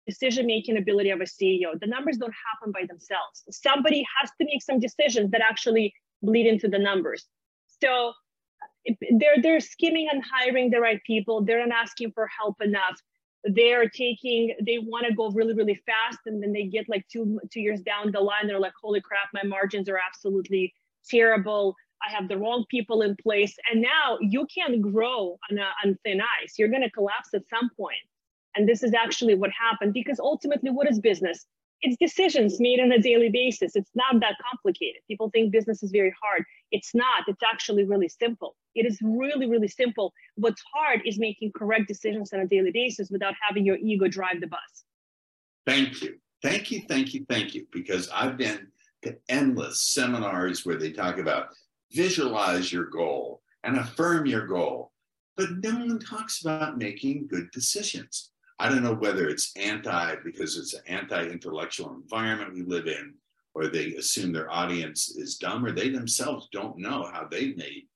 decision 0.08 0.46
making 0.46 0.76
ability 0.78 1.10
of 1.10 1.20
a 1.20 1.24
CEO. 1.24 1.78
The 1.78 1.86
numbers 1.86 2.16
don't 2.16 2.34
happen 2.48 2.72
by 2.72 2.86
themselves. 2.86 3.44
Somebody 3.50 4.04
has 4.18 4.30
to 4.38 4.46
make 4.50 4.62
some 4.62 4.80
decisions 4.80 5.30
that 5.32 5.42
actually 5.42 5.92
bleed 6.22 6.46
into 6.46 6.68
the 6.68 6.78
numbers. 6.78 7.26
So 7.82 8.12
they're 9.20 9.40
they're 9.42 9.60
skimming 9.60 10.08
and 10.10 10.22
hiring 10.34 10.70
the 10.70 10.80
right 10.80 11.00
people. 11.06 11.44
They're 11.44 11.64
not 11.66 11.76
asking 11.84 12.12
for 12.12 12.26
help 12.26 12.56
enough. 12.62 12.96
They're 13.44 13.88
taking 13.88 14.54
they 14.64 14.78
want 14.78 15.06
to 15.06 15.14
go 15.14 15.30
really 15.30 15.54
really 15.54 15.80
fast, 15.86 16.20
and 16.26 16.42
then 16.42 16.52
they 16.52 16.64
get 16.64 16.88
like 16.88 17.04
two 17.12 17.38
two 17.52 17.60
years 17.60 17.80
down 17.82 18.10
the 18.12 18.20
line. 18.20 18.46
They're 18.46 18.66
like, 18.66 18.78
holy 18.82 19.00
crap, 19.00 19.28
my 19.34 19.44
margins 19.44 19.88
are 19.88 20.00
absolutely 20.08 20.74
terrible. 21.08 21.76
I 22.06 22.14
have 22.14 22.28
the 22.28 22.38
wrong 22.38 22.64
people 22.70 23.02
in 23.02 23.16
place. 23.16 23.54
And 23.70 23.82
now 23.82 24.18
you 24.20 24.46
can't 24.54 24.80
grow 24.80 25.36
on, 25.50 25.58
a, 25.58 25.68
on 25.84 25.98
thin 26.04 26.20
ice. 26.42 26.54
You're 26.56 26.68
going 26.68 26.82
to 26.82 26.90
collapse 26.90 27.30
at 27.34 27.42
some 27.50 27.70
point. 27.76 27.98
And 28.58 28.68
this 28.68 28.82
is 28.82 28.92
actually 28.92 29.36
what 29.36 29.50
happened 29.52 29.94
because 29.94 30.18
ultimately, 30.18 30.70
what 30.70 30.90
is 30.90 30.98
business? 30.98 31.46
It's 31.80 31.96
decisions 31.96 32.58
made 32.58 32.80
on 32.80 32.90
a 32.90 32.98
daily 32.98 33.28
basis. 33.28 33.76
It's 33.76 33.92
not 33.94 34.18
that 34.18 34.34
complicated. 34.50 35.00
People 35.06 35.30
think 35.30 35.52
business 35.52 35.84
is 35.84 35.92
very 35.92 36.12
hard. 36.20 36.42
It's 36.72 36.92
not. 36.92 37.28
It's 37.28 37.42
actually 37.48 37.84
really 37.84 38.08
simple. 38.08 38.56
It 38.74 38.84
is 38.84 38.98
really, 39.00 39.48
really 39.48 39.68
simple. 39.68 40.12
What's 40.34 40.60
hard 40.74 41.02
is 41.04 41.20
making 41.20 41.52
correct 41.52 41.86
decisions 41.86 42.32
on 42.32 42.40
a 42.40 42.48
daily 42.48 42.72
basis 42.72 43.10
without 43.10 43.34
having 43.40 43.64
your 43.64 43.76
ego 43.76 44.08
drive 44.08 44.40
the 44.40 44.48
bus. 44.48 44.84
Thank 45.64 46.02
you. 46.02 46.18
Thank 46.42 46.72
you. 46.72 46.82
Thank 46.88 47.14
you. 47.14 47.24
Thank 47.28 47.54
you. 47.54 47.64
Because 47.70 48.08
I've 48.12 48.36
been 48.36 48.66
to 49.04 49.16
endless 49.28 49.82
seminars 49.82 50.66
where 50.66 50.76
they 50.76 50.90
talk 50.90 51.18
about 51.18 51.50
visualize 51.92 52.72
your 52.72 52.86
goal 52.86 53.40
and 53.62 53.76
affirm 53.76 54.26
your 54.26 54.48
goal. 54.48 54.90
But 55.36 55.62
no 55.62 55.70
one 55.70 56.00
talks 56.00 56.40
about 56.40 56.76
making 56.76 57.28
good 57.28 57.52
decisions. 57.52 58.32
I 58.58 58.68
don't 58.68 58.82
know 58.82 58.94
whether 58.94 59.28
it's 59.28 59.52
anti 59.56 60.16
because 60.24 60.56
it's 60.56 60.74
an 60.74 60.82
anti-intellectual 60.88 61.94
environment 61.94 62.54
we 62.54 62.62
live 62.62 62.86
in, 62.86 63.14
or 63.54 63.68
they 63.68 63.94
assume 63.94 64.32
their 64.32 64.50
audience 64.50 65.10
is 65.16 65.36
dumb, 65.36 65.64
or 65.64 65.72
they 65.72 65.90
themselves 65.90 66.48
don't 66.52 66.78
know 66.78 67.08
how 67.12 67.26
they 67.30 67.54
made 67.54 67.86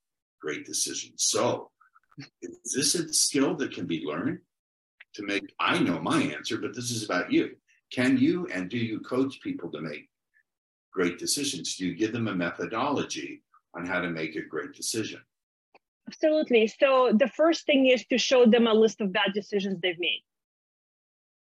great 0.41 0.65
decisions. 0.65 1.25
So, 1.25 1.71
is 2.43 2.73
this 2.75 2.95
a 2.95 3.13
skill 3.13 3.57
that 3.57 3.73
can 3.73 3.87
be 3.87 4.05
learned 4.05 4.39
to 5.15 5.23
make? 5.23 5.53
I 5.59 5.79
know 5.79 6.01
my 6.01 6.23
answer, 6.23 6.59
but 6.59 6.75
this 6.75 6.91
is 6.91 7.05
about 7.05 7.33
you. 7.33 7.57
Can 7.93 8.17
you 8.17 8.47
and 8.53 8.71
do 8.71 8.79
you 8.79 9.01
coach 9.01 9.41
people 9.43 9.71
to 9.73 9.81
make 9.81 10.09
great 10.93 11.19
decisions? 11.19 11.77
Do 11.77 11.87
you 11.87 11.97
give 11.97 12.13
them 12.13 12.29
a 12.29 12.35
methodology 12.35 13.43
on 13.75 13.87
how 13.87 14.01
to 14.01 14.11
make 14.11 14.37
a 14.37 14.43
great 14.43 14.75
decision? 14.75 15.21
Absolutely. 16.07 16.67
So 16.67 17.13
the 17.15 17.29
first 17.29 17.67
thing 17.67 17.87
is 17.87 18.05
to 18.07 18.19
show 18.19 18.47
them 18.47 18.67
a 18.67 18.75
list 18.75 19.01
of 19.01 19.13
bad 19.13 19.33
decisions 19.35 19.81
they've 19.81 19.99
made. 19.99 20.23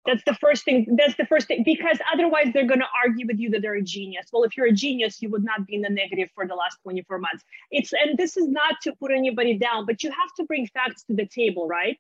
That's 0.07 0.23
the 0.25 0.35
first 0.35 0.65
thing. 0.65 0.97
That's 0.97 1.17
the 1.17 1.27
first 1.27 1.47
thing, 1.47 1.63
because 1.65 1.99
otherwise 2.13 2.47
they're 2.55 2.67
going 2.67 2.81
to 2.81 2.89
argue 3.05 3.27
with 3.27 3.39
you 3.39 3.51
that 3.51 3.61
they're 3.61 3.75
a 3.75 3.83
genius. 3.83 4.29
Well, 4.33 4.45
if 4.45 4.57
you're 4.57 4.67
a 4.67 4.73
genius, 4.73 5.21
you 5.21 5.29
would 5.29 5.45
not 5.45 5.67
be 5.67 5.75
in 5.75 5.83
the 5.83 5.91
negative 5.91 6.31
for 6.35 6.47
the 6.47 6.55
last 6.55 6.79
24 6.83 7.19
months. 7.19 7.45
It's 7.71 7.93
and 7.93 8.17
this 8.17 8.37
is 8.37 8.49
not 8.49 8.77
to 8.83 8.93
put 8.95 9.11
anybody 9.11 9.59
down, 9.59 9.85
but 9.85 10.03
you 10.03 10.11
have 10.11 10.35
to 10.39 10.45
bring 10.45 10.67
facts 10.69 11.03
to 11.05 11.15
the 11.15 11.27
table, 11.27 11.69
right? 11.69 11.99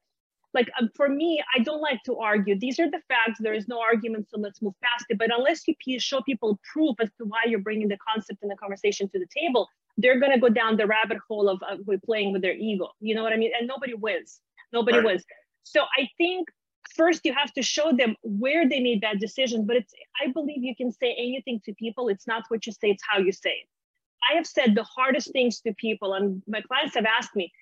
Like 0.54 0.68
um, 0.80 0.88
for 0.96 1.08
me, 1.08 1.42
I 1.54 1.62
don't 1.62 1.80
like 1.80 2.02
to 2.04 2.16
argue. 2.16 2.58
These 2.58 2.80
are 2.80 2.90
the 2.90 3.00
facts. 3.06 3.38
There 3.38 3.54
is 3.54 3.68
no 3.68 3.80
argument, 3.80 4.28
so 4.30 4.38
let's 4.38 4.60
move 4.62 4.74
past 4.82 5.04
it. 5.08 5.18
But 5.18 5.30
unless 5.36 5.62
you 5.66 6.00
show 6.00 6.22
people 6.22 6.58
proof 6.72 6.96
as 7.00 7.10
to 7.18 7.24
why 7.24 7.42
you're 7.46 7.60
bringing 7.60 7.88
the 7.88 7.98
concept 7.98 8.42
and 8.42 8.50
the 8.50 8.56
conversation 8.56 9.08
to 9.10 9.18
the 9.18 9.26
table, 9.36 9.68
they're 9.98 10.18
going 10.18 10.32
to 10.32 10.38
go 10.38 10.48
down 10.48 10.76
the 10.76 10.86
rabbit 10.86 11.18
hole 11.28 11.48
of, 11.48 11.60
of 11.68 11.80
playing 12.04 12.32
with 12.32 12.42
their 12.42 12.54
ego. 12.54 12.88
You 13.00 13.14
know 13.14 13.22
what 13.22 13.32
I 13.32 13.36
mean? 13.36 13.52
And 13.58 13.68
nobody 13.68 13.94
wins. 13.94 14.40
Nobody 14.72 14.98
right. 14.98 15.06
wins. 15.06 15.24
So 15.62 15.82
I 15.82 16.08
think 16.16 16.48
first 16.96 17.20
you 17.24 17.34
have 17.34 17.52
to 17.54 17.62
show 17.62 17.92
them 17.92 18.16
where 18.22 18.68
they 18.68 18.80
made 18.80 19.00
bad 19.00 19.18
decisions. 19.20 19.66
But 19.66 19.76
it's 19.76 19.92
I 20.22 20.30
believe 20.32 20.62
you 20.62 20.76
can 20.76 20.92
say 20.92 21.14
anything 21.18 21.60
to 21.64 21.74
people. 21.74 22.08
It's 22.08 22.26
not 22.26 22.44
what 22.48 22.66
you 22.66 22.72
say, 22.72 22.90
it's 22.90 23.04
how 23.08 23.18
you 23.18 23.32
say 23.32 23.50
it. 23.50 23.68
I 24.30 24.36
have 24.36 24.46
said 24.46 24.74
the 24.74 24.84
hardest 24.84 25.32
things 25.32 25.60
to 25.62 25.72
people, 25.74 26.14
and 26.14 26.42
my 26.46 26.60
clients 26.60 26.94
have 26.94 27.06
asked 27.06 27.34
me 27.34 27.52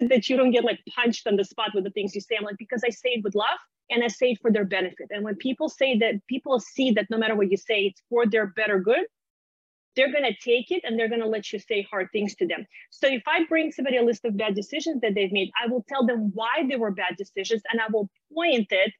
that 0.00 0.28
you 0.28 0.36
don't 0.36 0.52
get 0.52 0.64
like 0.64 0.80
punched 0.94 1.26
on 1.26 1.36
the 1.36 1.44
spot 1.44 1.70
with 1.74 1.84
the 1.84 1.90
things 1.90 2.14
you 2.14 2.20
say. 2.20 2.36
I'm 2.38 2.44
like, 2.44 2.58
because 2.58 2.82
I 2.84 2.90
say 2.90 3.10
it 3.10 3.24
with 3.24 3.34
love 3.34 3.58
and 3.90 4.04
I 4.04 4.08
say 4.08 4.30
it 4.32 4.38
for 4.40 4.52
their 4.52 4.64
benefit. 4.64 5.08
And 5.10 5.24
when 5.24 5.36
people 5.36 5.68
say 5.68 5.98
that, 5.98 6.14
people 6.28 6.60
see 6.60 6.92
that 6.92 7.10
no 7.10 7.18
matter 7.18 7.34
what 7.34 7.50
you 7.50 7.56
say, 7.56 7.86
it's 7.86 8.02
for 8.08 8.26
their 8.26 8.46
better 8.46 8.78
good, 8.78 9.06
they're 9.98 10.12
going 10.12 10.24
to 10.24 10.34
take 10.40 10.70
it 10.70 10.82
and 10.84 10.96
they're 10.96 11.08
going 11.08 11.20
to 11.20 11.26
let 11.26 11.52
you 11.52 11.58
say 11.58 11.82
hard 11.90 12.06
things 12.12 12.36
to 12.36 12.46
them. 12.46 12.64
So 12.90 13.08
if 13.08 13.24
I 13.26 13.44
bring 13.48 13.72
somebody 13.72 13.96
a 13.96 14.02
list 14.02 14.24
of 14.24 14.36
bad 14.36 14.54
decisions 14.54 15.00
that 15.00 15.16
they've 15.16 15.32
made, 15.32 15.50
I 15.60 15.66
will 15.66 15.84
tell 15.88 16.06
them 16.06 16.30
why 16.34 16.64
they 16.68 16.76
were 16.76 16.92
bad 16.92 17.16
decisions 17.18 17.62
and 17.70 17.80
I 17.80 17.86
will 17.92 18.08
point 18.32 18.68
it 18.70 18.92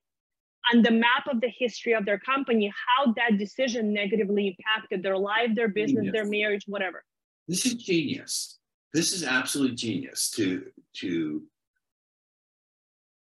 on 0.74 0.82
the 0.82 0.90
map 0.90 1.28
of 1.30 1.40
the 1.40 1.52
history 1.56 1.92
of 1.92 2.04
their 2.04 2.18
company, 2.18 2.74
how 2.96 3.12
that 3.12 3.38
decision 3.38 3.92
negatively 3.92 4.48
impacted 4.58 5.04
their 5.04 5.16
life, 5.16 5.50
their 5.54 5.68
business, 5.68 6.06
genius. 6.06 6.12
their 6.12 6.26
marriage, 6.26 6.64
whatever. 6.66 7.04
This 7.46 7.64
is 7.64 7.74
genius. 7.74 8.58
This 8.92 9.12
is 9.12 9.22
absolute 9.22 9.76
genius 9.76 10.30
to 10.30 10.64
to 10.96 11.42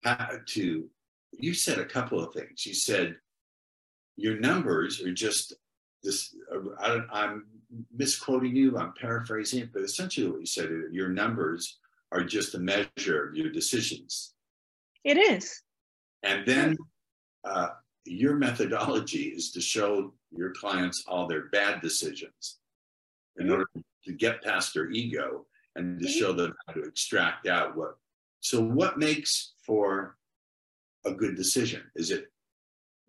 uh, 0.03 0.35
to 0.47 0.89
you 1.31 1.53
said 1.53 1.79
a 1.79 1.85
couple 1.85 2.21
of 2.21 2.33
things. 2.33 2.65
You 2.65 2.73
said 2.73 3.15
your 4.17 4.37
numbers 4.37 5.01
are 5.01 5.13
just 5.13 5.53
this 6.03 6.35
I, 6.81 7.01
am 7.11 7.45
misquoting 7.95 8.55
you 8.55 8.77
i'm 8.77 8.93
paraphrasing 8.99 9.61
it 9.61 9.73
but 9.73 9.83
essentially 9.83 10.29
what 10.29 10.39
you 10.39 10.45
said 10.45 10.69
your 10.91 11.09
numbers 11.09 11.79
are 12.13 12.23
just 12.23 12.53
a 12.55 12.59
measure 12.59 13.27
of 13.27 13.35
your 13.35 13.49
decisions. 13.49 14.33
It 15.03 15.17
is. 15.17 15.61
And 16.21 16.45
then 16.45 16.77
uh, 17.43 17.69
your 18.05 18.35
methodology 18.35 19.33
is 19.35 19.51
to 19.51 19.61
show 19.61 20.13
your 20.31 20.51
clients 20.51 21.03
all 21.07 21.27
their 21.27 21.49
bad 21.49 21.81
decisions 21.81 22.59
in 23.37 23.49
order 23.49 23.65
to 24.05 24.13
get 24.13 24.43
past 24.43 24.73
their 24.73 24.89
ego 24.91 25.45
and 25.75 25.99
to 25.99 26.05
mm-hmm. 26.05 26.19
show 26.19 26.31
them 26.31 26.53
how 26.67 26.73
to 26.73 26.83
extract 26.83 27.47
out 27.47 27.75
what. 27.75 27.95
So 28.39 28.61
what 28.61 28.99
makes 28.99 29.53
for 29.65 30.17
a 31.05 31.11
good 31.11 31.35
decision? 31.35 31.81
Is 31.95 32.11
it 32.11 32.25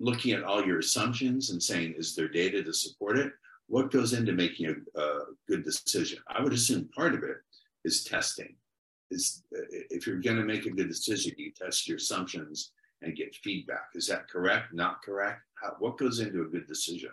looking 0.01 0.33
at 0.33 0.45
all 0.45 0.65
your 0.65 0.79
assumptions 0.79 1.51
and 1.51 1.63
saying, 1.63 1.95
is 1.97 2.15
there 2.15 2.29
data 2.29 2.63
to 2.63 2.73
support 2.73 3.19
it? 3.19 3.33
What 3.67 3.91
goes 3.91 4.13
into 4.13 4.33
making 4.33 4.67
a, 4.67 5.01
a 5.01 5.21
good 5.49 5.65
decision? 5.65 6.19
I 6.29 6.43
would 6.43 6.53
assume 6.53 6.89
part 6.95 7.15
of 7.15 7.23
it 7.23 7.37
is 7.85 8.05
testing. 8.05 8.57
Is 9.11 9.43
if 9.91 10.07
you're 10.07 10.21
going 10.21 10.37
to 10.37 10.45
make 10.45 10.67
a 10.67 10.71
good 10.71 10.89
decision, 10.89 11.33
you 11.37 11.53
test 11.53 11.87
your 11.87 11.99
assumptions 11.99 12.73
and 13.03 13.17
get 13.17 13.35
feedback. 13.37 13.89
Is 13.95 14.07
that 14.09 14.29
correct? 14.29 14.73
Not 14.73 15.03
correct? 15.03 15.41
How, 15.63 15.77
what 15.79 15.99
goes 15.99 16.21
into 16.21 16.43
a 16.43 16.47
good 16.47 16.67
decision? 16.67 17.11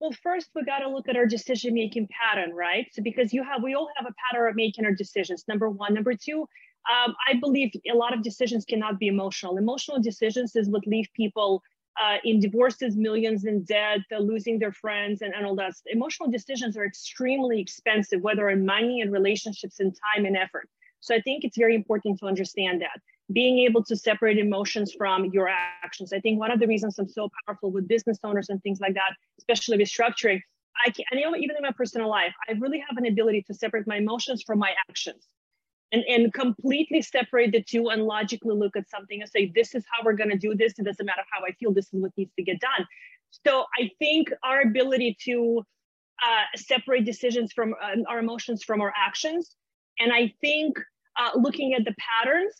Well, 0.00 0.12
first 0.22 0.50
we 0.54 0.64
got 0.64 0.80
to 0.80 0.88
look 0.88 1.08
at 1.08 1.16
our 1.16 1.26
decision 1.26 1.74
making 1.74 2.08
pattern, 2.08 2.52
right? 2.52 2.86
So 2.92 3.02
because 3.02 3.32
you 3.32 3.42
have, 3.42 3.62
we 3.62 3.74
all 3.74 3.88
have 3.96 4.06
a 4.06 4.14
pattern 4.30 4.48
of 4.48 4.54
making 4.54 4.84
our 4.84 4.92
decisions. 4.92 5.44
Number 5.48 5.70
one, 5.70 5.94
number 5.94 6.14
two, 6.14 6.46
um, 6.92 7.14
I 7.26 7.34
believe 7.40 7.72
a 7.90 7.96
lot 7.96 8.12
of 8.12 8.22
decisions 8.22 8.64
cannot 8.64 8.98
be 8.98 9.08
emotional. 9.08 9.56
Emotional 9.56 10.00
decisions 10.00 10.54
is 10.56 10.68
what 10.68 10.86
leave 10.86 11.08
people 11.14 11.62
uh, 12.02 12.16
in 12.24 12.40
divorces, 12.40 12.96
millions 12.96 13.44
in 13.44 13.62
debt, 13.64 14.00
losing 14.18 14.58
their 14.58 14.72
friends, 14.72 15.22
and, 15.22 15.34
and 15.34 15.46
all 15.46 15.54
that. 15.56 15.74
Emotional 15.86 16.30
decisions 16.30 16.76
are 16.76 16.84
extremely 16.84 17.60
expensive, 17.60 18.20
whether 18.20 18.48
in 18.50 18.64
money 18.64 19.00
and 19.00 19.12
relationships 19.12 19.80
and 19.80 19.94
time 20.14 20.24
and 20.26 20.36
effort. 20.36 20.68
So 21.00 21.14
I 21.14 21.20
think 21.20 21.44
it's 21.44 21.56
very 21.56 21.74
important 21.74 22.18
to 22.20 22.26
understand 22.26 22.80
that 22.80 23.00
being 23.32 23.58
able 23.60 23.82
to 23.84 23.96
separate 23.96 24.38
emotions 24.38 24.92
from 24.92 25.26
your 25.26 25.48
actions. 25.48 26.12
I 26.12 26.20
think 26.20 26.38
one 26.38 26.50
of 26.50 26.60
the 26.60 26.66
reasons 26.66 26.98
I'm 26.98 27.08
so 27.08 27.30
powerful 27.46 27.70
with 27.70 27.88
business 27.88 28.18
owners 28.24 28.48
and 28.48 28.62
things 28.62 28.80
like 28.80 28.94
that, 28.94 29.12
especially 29.38 29.78
restructuring, 29.78 30.40
I 30.84 30.90
can, 30.90 31.04
I 31.12 31.16
know 31.16 31.36
even 31.36 31.56
in 31.56 31.62
my 31.62 31.72
personal 31.72 32.08
life, 32.08 32.34
I 32.48 32.52
really 32.52 32.82
have 32.86 32.96
an 32.96 33.06
ability 33.06 33.42
to 33.46 33.54
separate 33.54 33.86
my 33.86 33.96
emotions 33.96 34.42
from 34.42 34.58
my 34.58 34.72
actions 34.88 35.28
and, 35.94 36.04
and 36.14 36.32
completely 36.34 37.02
separate 37.02 37.52
the 37.52 37.62
two 37.62 37.88
and 37.92 38.02
logically 38.02 38.56
look 38.62 38.76
at 38.76 38.90
something 38.90 39.20
and 39.20 39.30
say, 39.30 39.52
this 39.54 39.74
is 39.74 39.84
how 39.90 40.04
we're 40.04 40.18
going 40.22 40.30
to 40.30 40.36
do 40.36 40.54
this. 40.54 40.72
It 40.78 40.84
doesn't 40.84 41.06
matter 41.06 41.22
how 41.32 41.44
I 41.48 41.52
feel. 41.52 41.72
This 41.72 41.86
is 41.92 42.00
what 42.02 42.12
needs 42.16 42.34
to 42.38 42.44
get 42.50 42.58
done. 42.60 42.82
So 43.46 43.64
I 43.80 43.90
think 44.00 44.22
our 44.42 44.60
ability 44.62 45.16
to 45.26 45.64
uh, 46.28 46.44
separate 46.56 47.04
decisions 47.04 47.52
from 47.52 47.74
uh, 47.82 48.02
our 48.10 48.18
emotions 48.18 48.62
from 48.68 48.80
our 48.80 48.92
actions. 49.08 49.56
And 50.00 50.12
I 50.12 50.32
think 50.40 50.78
uh, 51.20 51.30
looking 51.36 51.74
at 51.74 51.84
the 51.84 51.94
patterns 52.08 52.56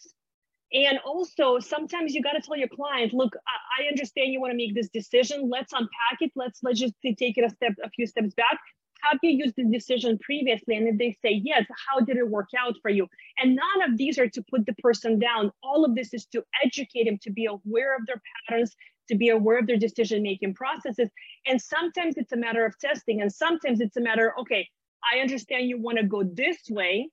and 0.72 0.98
also, 1.04 1.60
sometimes 1.60 2.14
you 2.14 2.22
got 2.22 2.32
to 2.32 2.40
tell 2.40 2.56
your 2.56 2.68
client, 2.68 3.12
look, 3.14 3.32
I, 3.46 3.84
I 3.84 3.88
understand 3.88 4.32
you 4.32 4.40
want 4.40 4.50
to 4.50 4.56
make 4.56 4.74
this 4.74 4.88
decision. 4.88 5.48
Let's 5.48 5.72
unpack 5.72 6.18
it. 6.20 6.32
Let's 6.34 6.58
let's 6.64 6.80
just 6.80 6.94
take 7.02 7.38
it 7.38 7.44
a 7.44 7.50
step, 7.50 7.74
a 7.82 7.90
few 7.90 8.06
steps 8.06 8.34
back. 8.34 8.58
Have 9.04 9.18
you 9.22 9.30
used 9.30 9.54
the 9.56 9.64
decision 9.64 10.18
previously? 10.18 10.76
And 10.76 10.88
if 10.88 10.98
they 10.98 11.16
say 11.22 11.40
yes, 11.44 11.64
how 11.88 12.00
did 12.00 12.16
it 12.16 12.28
work 12.28 12.48
out 12.58 12.74
for 12.82 12.90
you? 12.90 13.06
And 13.38 13.56
none 13.56 13.90
of 13.90 13.98
these 13.98 14.18
are 14.18 14.28
to 14.28 14.42
put 14.50 14.66
the 14.66 14.74
person 14.74 15.18
down. 15.18 15.52
All 15.62 15.84
of 15.84 15.94
this 15.94 16.14
is 16.14 16.26
to 16.26 16.42
educate 16.64 17.04
them 17.04 17.18
to 17.22 17.30
be 17.30 17.46
aware 17.46 17.96
of 17.96 18.06
their 18.06 18.20
patterns, 18.48 18.74
to 19.08 19.16
be 19.16 19.28
aware 19.28 19.58
of 19.58 19.66
their 19.66 19.76
decision 19.76 20.22
making 20.22 20.54
processes. 20.54 21.10
And 21.46 21.60
sometimes 21.60 22.16
it's 22.16 22.32
a 22.32 22.36
matter 22.36 22.64
of 22.64 22.78
testing, 22.78 23.20
and 23.20 23.32
sometimes 23.32 23.80
it's 23.80 23.96
a 23.96 24.00
matter, 24.00 24.32
okay, 24.40 24.68
I 25.12 25.20
understand 25.20 25.68
you 25.68 25.80
want 25.80 25.98
to 25.98 26.04
go 26.04 26.22
this 26.24 26.58
way 26.70 27.08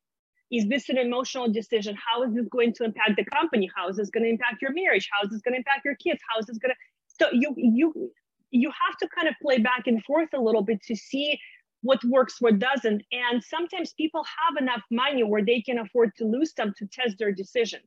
is 0.52 0.68
this 0.68 0.90
an 0.90 0.98
emotional 0.98 1.50
decision? 1.50 1.96
How 1.96 2.24
is 2.24 2.34
this 2.34 2.46
going 2.50 2.74
to 2.74 2.84
impact 2.84 3.16
the 3.16 3.24
company? 3.24 3.70
How 3.74 3.88
is 3.88 3.96
this 3.96 4.10
going 4.10 4.26
to 4.26 4.30
impact 4.30 4.62
your 4.62 4.74
marriage? 4.74 5.08
How 5.12 5.26
is 5.26 5.32
this 5.32 5.42
going 5.42 5.54
to 5.54 5.60
impact 5.60 5.86
your 5.86 5.96
kids? 5.96 6.20
How 6.30 6.40
is 6.40 6.46
this 6.46 6.58
going 6.58 6.72
to? 6.72 6.76
So 7.20 7.30
you 7.32 7.54
you 7.56 8.12
you 8.52 8.70
have 8.70 8.98
to 8.98 9.08
kind 9.16 9.30
of 9.30 9.36
play 9.42 9.60
back 9.60 9.88
and 9.88 10.04
forth 10.04 10.30
a 10.34 10.42
little 10.42 10.62
bit 10.62 10.82
to 10.84 10.96
see 10.96 11.40
what 11.82 12.04
works, 12.04 12.40
what 12.40 12.60
doesn't. 12.60 13.04
And 13.12 13.44
sometimes 13.44 13.94
people 13.94 14.24
have 14.24 14.62
enough 14.62 14.82
money 14.92 15.24
where 15.24 15.44
they 15.44 15.62
can 15.62 15.80
afford 15.80 16.16
to 16.18 16.26
lose 16.26 16.54
some 16.56 16.74
to 16.78 16.88
test 16.88 17.18
their 17.18 17.32
decisions. 17.32 17.86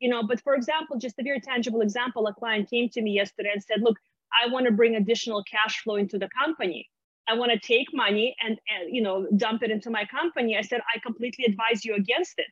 You 0.00 0.10
know, 0.10 0.22
but 0.26 0.42
for 0.42 0.54
example, 0.54 0.98
just 0.98 1.18
a 1.18 1.22
very 1.22 1.40
tangible 1.40 1.80
example, 1.80 2.26
a 2.26 2.34
client 2.34 2.68
came 2.68 2.88
to 2.90 3.02
me 3.02 3.12
yesterday 3.12 3.50
and 3.52 3.62
said, 3.62 3.80
look, 3.80 3.96
I 4.42 4.50
want 4.50 4.66
to 4.66 4.72
bring 4.72 4.96
additional 4.96 5.42
cash 5.50 5.82
flow 5.82 5.96
into 5.96 6.18
the 6.18 6.28
company. 6.38 6.88
I 7.28 7.34
want 7.34 7.52
to 7.52 7.58
take 7.58 7.88
money 7.92 8.36
and, 8.42 8.58
and 8.68 8.94
you 8.94 9.02
know 9.02 9.26
dump 9.36 9.62
it 9.62 9.70
into 9.70 9.90
my 9.90 10.04
company. 10.04 10.56
I 10.56 10.62
said 10.62 10.80
I 10.94 10.98
completely 11.00 11.44
advise 11.44 11.84
you 11.84 11.94
against 11.94 12.34
it. 12.38 12.46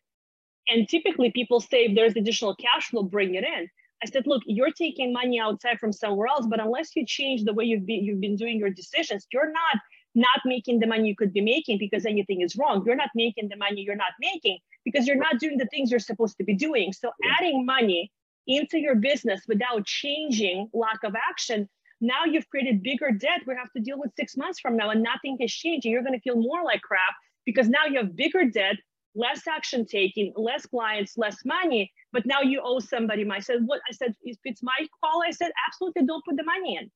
And 0.69 0.89
typically 0.89 1.31
people 1.31 1.61
say 1.61 1.85
if 1.85 1.95
there's 1.95 2.17
additional 2.17 2.57
cash 2.57 2.89
flow, 2.89 3.03
bring 3.03 3.35
it 3.35 3.45
in. 3.45 3.69
I 4.03 4.07
said, 4.07 4.27
look, 4.27 4.43
you're 4.47 4.73
taking 4.73 5.13
money 5.13 5.39
outside 5.39 5.79
from 5.79 5.93
somewhere 5.93 6.27
else, 6.27 6.47
but 6.47 6.61
unless 6.61 6.97
you 6.97 7.07
change 7.07 7.45
the 7.45 7.55
way 7.55 7.65
you've 7.65 7.87
been 7.87 8.05
you've 8.05 8.21
been 8.21 8.37
doing 8.37 8.59
your 8.59 8.71
decisions, 8.71 9.27
you're 9.33 9.53
not 9.53 9.77
not 10.15 10.41
making 10.45 10.81
the 10.81 10.87
money 10.87 11.09
you 11.09 11.17
could 11.17 11.33
be 11.33 11.41
making 11.41 11.79
because 11.79 12.07
anything 12.07 12.41
is 12.41 12.57
wrong. 12.57 12.83
You're 12.87 12.97
not 12.97 13.11
making 13.15 13.49
the 13.49 13.57
money 13.57 13.81
you're 13.83 13.97
not 13.97 14.13
making 14.21 14.59
because 14.85 15.07
you're 15.07 15.17
not 15.17 15.39
doing 15.39 15.59
the 15.59 15.67
things 15.67 15.91
you're 15.91 16.01
supposed 16.01 16.37
to 16.39 16.45
be 16.45 16.55
doing. 16.55 16.93
So 16.93 17.11
adding 17.39 17.67
money 17.67 18.13
into 18.47 18.79
your 18.79 18.95
business 18.95 19.41
without 19.49 19.87
changing 19.87 20.69
lack 20.73 21.03
of 21.03 21.15
action 21.31 21.69
now 22.01 22.25
you've 22.25 22.49
created 22.51 22.83
bigger 22.83 23.11
debt 23.11 23.41
we 23.47 23.55
have 23.55 23.73
to 23.73 23.81
deal 23.81 23.99
with 23.99 24.13
six 24.17 24.37
months 24.37 24.61
from 24.61 24.77
now 24.77 24.91
and 24.91 25.03
nothing 25.03 25.39
has 25.41 25.51
changed. 25.53 25.87
And 25.87 25.93
you're 25.93 26.03
going 26.03 26.15
to 26.15 26.21
feel 26.21 26.37
more 26.37 26.63
like 26.63 26.83
crap 26.83 27.15
because 27.47 27.69
now 27.69 27.87
you 27.89 27.99
have 27.99 28.15
bigger 28.17 28.45
debt, 28.45 28.77
less 29.15 29.47
action 29.47 29.87
taking, 29.87 30.33
less 30.37 30.67
clients, 30.67 31.17
less 31.17 31.39
money. 31.45 31.91
But 32.13 32.27
now 32.27 32.43
you 32.43 32.61
owe 32.63 32.79
somebody 32.79 33.25
money. 33.25 33.39
I 33.39 33.41
said, 33.41 33.61
what? 33.65 33.81
I 33.89 33.93
said, 33.93 34.15
if 34.23 34.37
it's 34.45 34.63
my 34.63 34.87
call, 35.03 35.23
I 35.27 35.31
said, 35.31 35.51
absolutely 35.67 36.05
don't 36.05 36.25
put 36.25 36.37
the 36.37 36.45
money 36.45 36.77
in. 36.77 36.91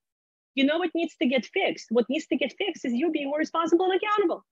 You 0.54 0.64
know 0.64 0.78
what 0.78 0.90
needs 0.94 1.14
to 1.22 1.28
get 1.28 1.46
fixed? 1.46 1.86
What 1.90 2.06
needs 2.08 2.26
to 2.26 2.36
get 2.36 2.54
fixed 2.58 2.84
is 2.84 2.92
you 2.92 3.10
being 3.10 3.28
more 3.28 3.38
responsible 3.38 3.86
and 3.90 4.00
accountable. 4.00 4.44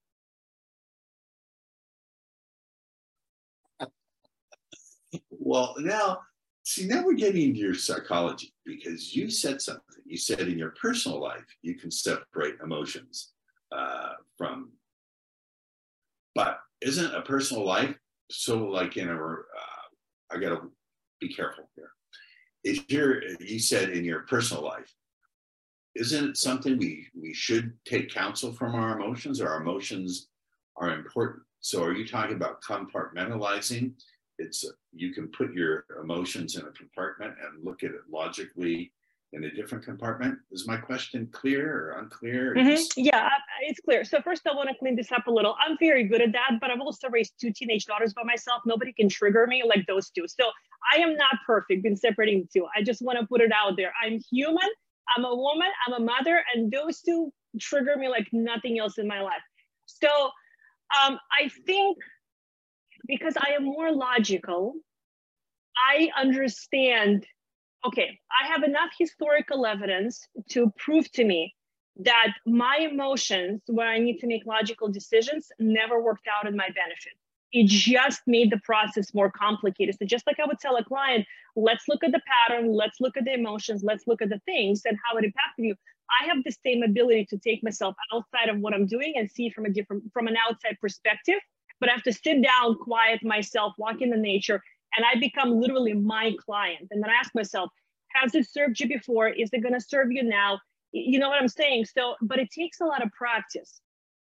Well, 5.31 5.75
now 5.79 6.21
See, 6.67 6.89
now 6.89 7.05
we're 7.05 7.15
getting 7.15 7.51
into 7.51 7.61
your 7.61 7.75
psychology 7.75 8.53
because 8.65 9.15
you 9.15 9.31
said 9.31 9.63
something. 9.63 9.83
You 10.05 10.17
said 10.17 10.41
in 10.41 10.59
your 10.59 10.75
personal 10.83 11.21
life, 11.21 11.45
you 11.63 11.77
can 11.77 11.93
separate 11.93 12.57
emotions 12.61 13.35
uh, 13.71 14.15
from, 14.37 14.73
but 16.35 16.59
isn't 16.81 17.15
a 17.15 17.23
personal 17.23 17.65
life 17.65 17.95
so 18.33 18.65
like 18.65 18.97
in 18.97 19.09
a, 19.09 19.15
uh, 19.15 19.37
I 20.33 20.39
got 20.39 20.49
to 20.49 20.73
be 21.21 21.33
careful 21.33 21.71
here. 21.77 21.91
Is 22.65 22.81
your, 22.89 23.23
you 23.39 23.61
said 23.61 23.91
in 23.91 24.05
your 24.05 24.23
personal 24.23 24.65
life, 24.65 24.93
isn't 25.99 26.31
it 26.31 26.37
something 26.37 26.79
we, 26.79 27.07
we 27.21 27.35
should 27.35 27.73
take 27.85 28.13
counsel 28.13 28.53
from 28.53 28.75
our 28.75 28.99
emotions 28.99 29.41
or 29.41 29.49
our 29.49 29.61
emotions 29.61 30.29
are 30.77 30.91
important? 30.91 31.43
So 31.61 31.83
are 31.83 31.93
you 31.93 32.07
talking 32.07 32.37
about 32.37 32.63
compartmentalizing 32.63 33.95
it's 34.39 34.65
you 34.93 35.13
can 35.13 35.29
put 35.29 35.53
your 35.53 35.85
emotions 36.03 36.57
in 36.57 36.67
a 36.67 36.71
compartment 36.73 37.35
and 37.43 37.65
look 37.65 37.83
at 37.83 37.91
it 37.91 38.03
logically 38.11 38.93
in 39.33 39.45
a 39.45 39.51
different 39.51 39.85
compartment. 39.85 40.39
Is 40.53 40.67
my 40.67 40.77
question 40.77 41.29
clear 41.33 41.89
or 41.89 41.99
unclear? 41.99 42.55
mm-hmm. 42.55 42.83
Yeah, 42.97 43.29
it's 43.63 43.81
clear. 43.81 44.05
So 44.05 44.21
first, 44.23 44.47
I 44.47 44.55
want 44.55 44.69
to 44.69 44.75
clean 44.77 44.97
this 44.97 45.11
up 45.13 45.27
a 45.27 45.31
little. 45.31 45.57
I'm 45.65 45.77
very 45.79 46.05
good 46.05 46.23
at 46.23 46.33
that, 46.33 46.53
but 46.61 46.71
I've 46.71 46.81
also 46.81 47.09
raised 47.09 47.35
two 47.41 47.53
teenage 47.53 47.87
daughters 47.87 48.15
by 48.15 48.23
myself. 48.25 48.63
Nobody 48.65 48.93
can 48.93 49.09
trigger 49.09 49.47
me 49.47 49.63
like 49.67 49.87
those 49.87 50.11
two. 50.11 50.27
So 50.29 50.51
I 50.93 50.99
am 50.99 51.17
not 51.17 51.37
perfect 51.47 51.85
in 51.85 51.97
separating 51.97 52.43
the 52.43 52.61
two. 52.61 52.67
I 52.77 52.83
just 52.83 53.03
want 53.03 53.19
to 53.19 53.27
put 53.27 53.41
it 53.41 53.51
out 53.53 53.77
there. 53.77 53.93
I'm 54.03 54.21
human. 54.31 54.69
I'm 55.15 55.25
a 55.25 55.35
woman. 55.35 55.69
I'm 55.87 56.03
a 56.03 56.05
mother, 56.05 56.43
and 56.55 56.71
those 56.71 57.01
two 57.01 57.33
trigger 57.61 57.97
me 57.97 58.09
like 58.09 58.29
nothing 58.33 58.79
else 58.79 58.99
in 58.99 59.07
my 59.07 59.21
life. 59.21 59.43
So 59.87 60.09
um, 60.09 61.19
I 61.39 61.49
think 61.67 61.99
because 63.07 63.35
I 63.37 63.53
am 63.53 63.65
more 63.65 63.93
logical, 63.93 64.75
I 65.77 66.11
understand, 66.19 67.27
okay, 67.87 68.19
I 68.31 68.49
have 68.49 68.63
enough 68.63 68.91
historical 68.99 69.67
evidence 69.67 70.27
to 70.51 70.73
prove 70.79 71.11
to 71.13 71.25
me 71.25 71.55
that 72.01 72.33
my 72.47 72.89
emotions, 72.91 73.63
where 73.67 73.89
I 73.89 73.99
need 73.99 74.19
to 74.19 74.27
make 74.27 74.45
logical 74.45 74.89
decisions, 74.89 75.49
never 75.59 76.03
worked 76.03 76.27
out 76.27 76.49
in 76.49 76.57
my 76.57 76.67
benefit. 76.67 77.15
It 77.53 77.69
just 77.69 78.23
made 78.27 78.51
the 78.51 78.61
process 78.65 79.15
more 79.15 79.31
complicated. 79.31 79.97
So, 79.99 80.07
just 80.07 80.27
like 80.27 80.41
I 80.41 80.47
would 80.47 80.59
tell 80.59 80.77
a 80.77 80.85
client, 80.85 81.27
let's 81.55 81.85
look 81.89 82.05
at 82.05 82.13
the 82.13 82.21
pattern, 82.27 82.73
let's 82.73 83.01
look 83.01 83.17
at 83.17 83.25
the 83.25 83.35
emotions, 83.35 83.83
let's 83.85 84.07
look 84.07 84.21
at 84.21 84.29
the 84.29 84.41
things 84.47 84.83
and 84.85 84.99
how 85.05 85.17
it 85.17 85.25
impacted 85.25 85.65
you. 85.65 85.75
I 86.23 86.27
have 86.27 86.45
the 86.45 86.55
same 86.65 86.83
ability 86.83 87.27
to 87.31 87.39
take 87.39 87.63
myself 87.63 87.95
outside 88.13 88.49
of 88.49 88.59
what 88.59 88.75
I'm 88.75 88.87
doing 88.87 89.15
and 89.17 89.31
see 89.31 89.51
from 89.51 89.65
a 89.65 89.71
different, 89.71 90.05
from 90.13 90.27
an 90.27 90.37
outside 90.49 90.77
perspective 90.81 91.41
but 91.81 91.89
I 91.89 91.93
have 91.93 92.03
to 92.05 92.13
sit 92.13 92.43
down, 92.43 92.77
quiet 92.77 93.23
myself, 93.23 93.75
walk 93.79 94.01
in 94.01 94.11
the 94.11 94.17
nature, 94.17 94.63
and 94.97 95.05
I 95.05 95.19
become 95.19 95.61
literally 95.61 95.93
my 95.93 96.35
client. 96.45 96.89
And 96.91 97.03
then 97.03 97.11
I 97.11 97.15
ask 97.15 97.35
myself, 97.35 97.71
has 98.15 98.35
it 98.35 98.49
served 98.49 98.81
you 98.81 98.89
before? 98.89 99.29
Is 99.29 99.51
it 99.53 99.63
going 99.63 99.75
to 99.75 99.81
serve 99.81 100.11
you 100.11 100.23
now? 100.23 100.59
You 100.93 101.19
know 101.19 101.29
what 101.29 101.41
I'm 101.41 101.49
saying? 101.49 101.87
So, 101.87 102.15
but 102.23 102.39
it 102.39 102.51
takes 102.51 102.81
a 102.81 102.85
lot 102.85 103.03
of 103.03 103.11
practice. 103.13 103.81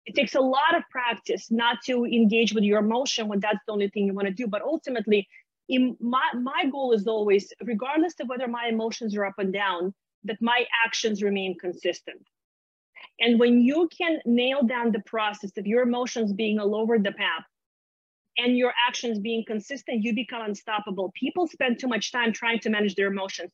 It 0.07 0.14
takes 0.14 0.35
a 0.35 0.40
lot 0.40 0.77
of 0.77 0.83
practice 0.90 1.51
not 1.51 1.79
to 1.87 2.05
engage 2.05 2.53
with 2.53 2.64
your 2.64 2.79
emotion 2.79 3.29
when 3.29 3.40
that's 3.40 3.64
the 3.67 3.73
only 3.73 3.88
thing 3.88 4.07
you 4.07 4.12
want 4.12 4.29
to 4.29 4.35
do. 4.35 4.47
But 4.47 4.62
ultimately, 4.62 5.27
in 5.69 5.97
my, 5.99 6.23
my 6.35 6.67
goal 6.71 6.93
is 6.93 7.07
always, 7.07 7.53
regardless 7.62 8.14
of 8.21 8.29
whether 8.29 8.47
my 8.47 8.67
emotions 8.69 9.17
are 9.17 9.25
up 9.25 9.38
and 9.38 9.53
down, 9.53 9.95
that 10.25 10.37
my 10.40 10.67
actions 10.85 11.23
remain 11.23 11.57
consistent. 11.59 12.21
And 13.21 13.38
when 13.38 13.61
you 13.61 13.88
can 13.97 14.21
nail 14.27 14.62
down 14.62 14.93
the 14.93 15.03
process 15.07 15.53
of 15.57 15.67
your 15.67 15.83
emotions 15.83 16.33
being 16.33 16.59
all 16.59 16.75
over 16.75 16.99
the 16.99 17.14
map 17.19 17.45
and 18.37 18.59
your 18.59 18.73
actions 18.87 19.19
being 19.19 19.45
consistent, 19.47 20.03
you 20.03 20.14
become 20.14 20.43
unstoppable. 20.43 21.12
People 21.14 21.47
spend 21.47 21.79
too 21.79 21.88
much 21.88 22.12
time 22.12 22.33
trying 22.33 22.59
to 22.61 22.71
manage 22.71 22.95
their 22.95 23.07
emotions. 23.07 23.53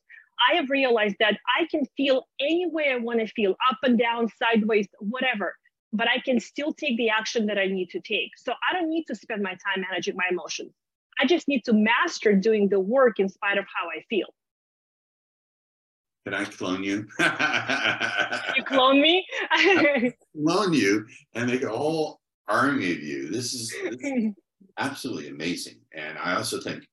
I 0.49 0.55
have 0.55 0.69
realized 0.69 1.17
that 1.19 1.37
I 1.59 1.67
can 1.69 1.85
feel 1.95 2.27
any 2.39 2.65
way 2.67 2.91
I 2.91 2.97
want 2.97 3.19
to 3.19 3.27
feel, 3.27 3.51
up 3.69 3.77
and 3.83 3.99
down, 3.99 4.27
sideways, 4.41 4.87
whatever, 4.99 5.55
but 5.93 6.07
I 6.07 6.19
can 6.19 6.39
still 6.39 6.73
take 6.73 6.97
the 6.97 7.09
action 7.09 7.45
that 7.47 7.57
I 7.57 7.67
need 7.67 7.89
to 7.89 7.99
take. 7.99 8.31
So 8.37 8.53
I 8.53 8.73
don't 8.73 8.89
need 8.89 9.05
to 9.05 9.15
spend 9.15 9.41
my 9.41 9.51
time 9.51 9.85
managing 9.89 10.15
my 10.15 10.25
emotions. 10.31 10.71
I 11.19 11.25
just 11.25 11.47
need 11.47 11.63
to 11.65 11.73
master 11.73 12.35
doing 12.35 12.69
the 12.69 12.79
work 12.79 13.19
in 13.19 13.29
spite 13.29 13.57
of 13.57 13.65
how 13.65 13.87
I 13.89 14.01
feel. 14.09 14.27
Can 16.25 16.33
I 16.35 16.45
clone 16.45 16.83
you? 16.83 17.07
you 18.55 18.63
clone 18.63 19.01
me? 19.01 19.25
clone 20.45 20.73
you 20.73 21.07
and 21.33 21.47
make 21.47 21.63
a 21.63 21.69
whole 21.69 22.21
army 22.47 22.91
of 22.91 22.99
you. 22.99 23.29
This 23.29 23.53
is, 23.53 23.73
this 23.83 23.99
is 24.01 24.33
absolutely 24.77 25.29
amazing. 25.29 25.79
And 25.93 26.17
I 26.17 26.35
also 26.35 26.61
think 26.61 26.83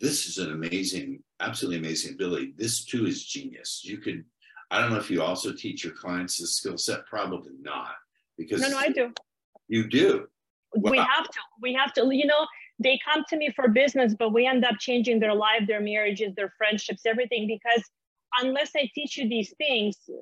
this 0.00 0.26
is 0.26 0.38
an 0.38 0.52
amazing, 0.52 1.22
absolutely 1.40 1.78
amazing 1.78 2.14
ability. 2.14 2.54
This 2.56 2.84
too 2.84 3.06
is 3.06 3.24
genius. 3.24 3.82
You 3.84 3.98
could, 3.98 4.24
I 4.70 4.80
don't 4.80 4.90
know 4.90 4.98
if 4.98 5.10
you 5.10 5.22
also 5.22 5.52
teach 5.52 5.84
your 5.84 5.92
clients 5.92 6.38
this 6.38 6.56
skill 6.56 6.78
set, 6.78 7.06
probably 7.06 7.52
not. 7.60 7.94
Because 8.36 8.60
no, 8.60 8.68
no, 8.68 8.78
I 8.78 8.88
do. 8.88 9.12
You 9.68 9.88
do. 9.88 10.26
Wow. 10.74 10.90
We 10.90 10.98
have 10.98 11.24
to. 11.24 11.40
We 11.62 11.74
have 11.74 11.92
to. 11.94 12.08
You 12.14 12.26
know, 12.26 12.46
they 12.78 12.98
come 13.04 13.24
to 13.28 13.36
me 13.36 13.52
for 13.54 13.68
business, 13.68 14.14
but 14.18 14.32
we 14.32 14.46
end 14.46 14.64
up 14.64 14.78
changing 14.80 15.20
their 15.20 15.34
life, 15.34 15.62
their 15.66 15.80
marriages, 15.80 16.34
their 16.34 16.52
friendships, 16.58 17.02
everything. 17.06 17.46
Because 17.46 17.84
unless 18.40 18.72
I 18.76 18.90
teach 18.94 19.16
you 19.16 19.28
these 19.28 19.54
things, 19.58 19.96
uh, 20.08 20.14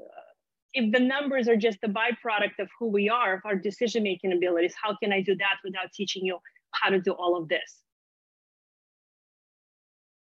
if 0.74 0.92
the 0.92 1.00
numbers 1.00 1.48
are 1.48 1.57
just 1.57 1.78
the 1.81 1.88
byproduct 1.88 2.59
of 2.59 2.68
who 2.78 2.88
we 2.88 3.09
are, 3.09 3.35
of 3.35 3.40
our 3.44 3.57
decision 3.57 4.02
making 4.02 4.33
abilities, 4.33 4.74
how 4.81 4.96
can 5.02 5.12
I 5.12 5.22
do 5.22 5.35
that 5.37 5.57
without 5.64 5.92
teaching 5.92 6.24
you 6.24 6.38
how 6.72 6.90
to 6.90 7.00
do 7.00 7.12
all 7.12 7.37
of 7.37 7.48
this? 7.48 7.83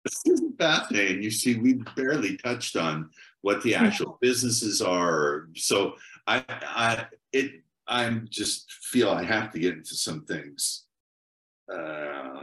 This 0.04 0.22
is 0.26 0.42
fascinating. 0.58 1.22
You 1.22 1.30
see, 1.30 1.58
we 1.58 1.74
barely 1.96 2.36
touched 2.36 2.76
on 2.76 3.10
what 3.40 3.62
the 3.62 3.74
actual 3.74 4.18
businesses 4.20 4.82
are. 4.82 5.48
So 5.54 5.94
I, 6.26 6.44
I, 6.48 7.06
it, 7.32 7.62
I'm 7.86 8.26
just 8.30 8.70
feel 8.72 9.10
I 9.10 9.24
have 9.24 9.50
to 9.52 9.58
get 9.58 9.74
into 9.74 9.94
some 9.94 10.24
things. 10.24 10.84
Uh, 11.72 12.42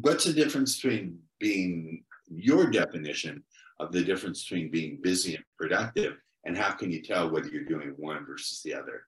what's 0.00 0.24
the 0.24 0.32
difference 0.32 0.80
between 0.80 1.18
being 1.38 2.04
your 2.28 2.70
definition 2.70 3.42
of 3.78 3.92
the 3.92 4.02
difference 4.02 4.42
between 4.42 4.70
being 4.70 4.98
busy 5.02 5.36
and 5.36 5.44
productive, 5.58 6.16
and 6.44 6.56
how 6.56 6.72
can 6.72 6.90
you 6.90 7.02
tell 7.02 7.30
whether 7.30 7.48
you're 7.48 7.64
doing 7.64 7.94
one 7.96 8.24
versus 8.26 8.60
the 8.62 8.74
other? 8.74 9.04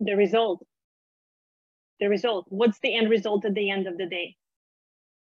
The 0.00 0.14
result. 0.14 0.64
The 2.00 2.08
result. 2.08 2.46
What's 2.48 2.78
the 2.80 2.94
end 2.94 3.10
result 3.10 3.44
at 3.44 3.54
the 3.54 3.70
end 3.70 3.86
of 3.86 3.98
the 3.98 4.06
day? 4.06 4.36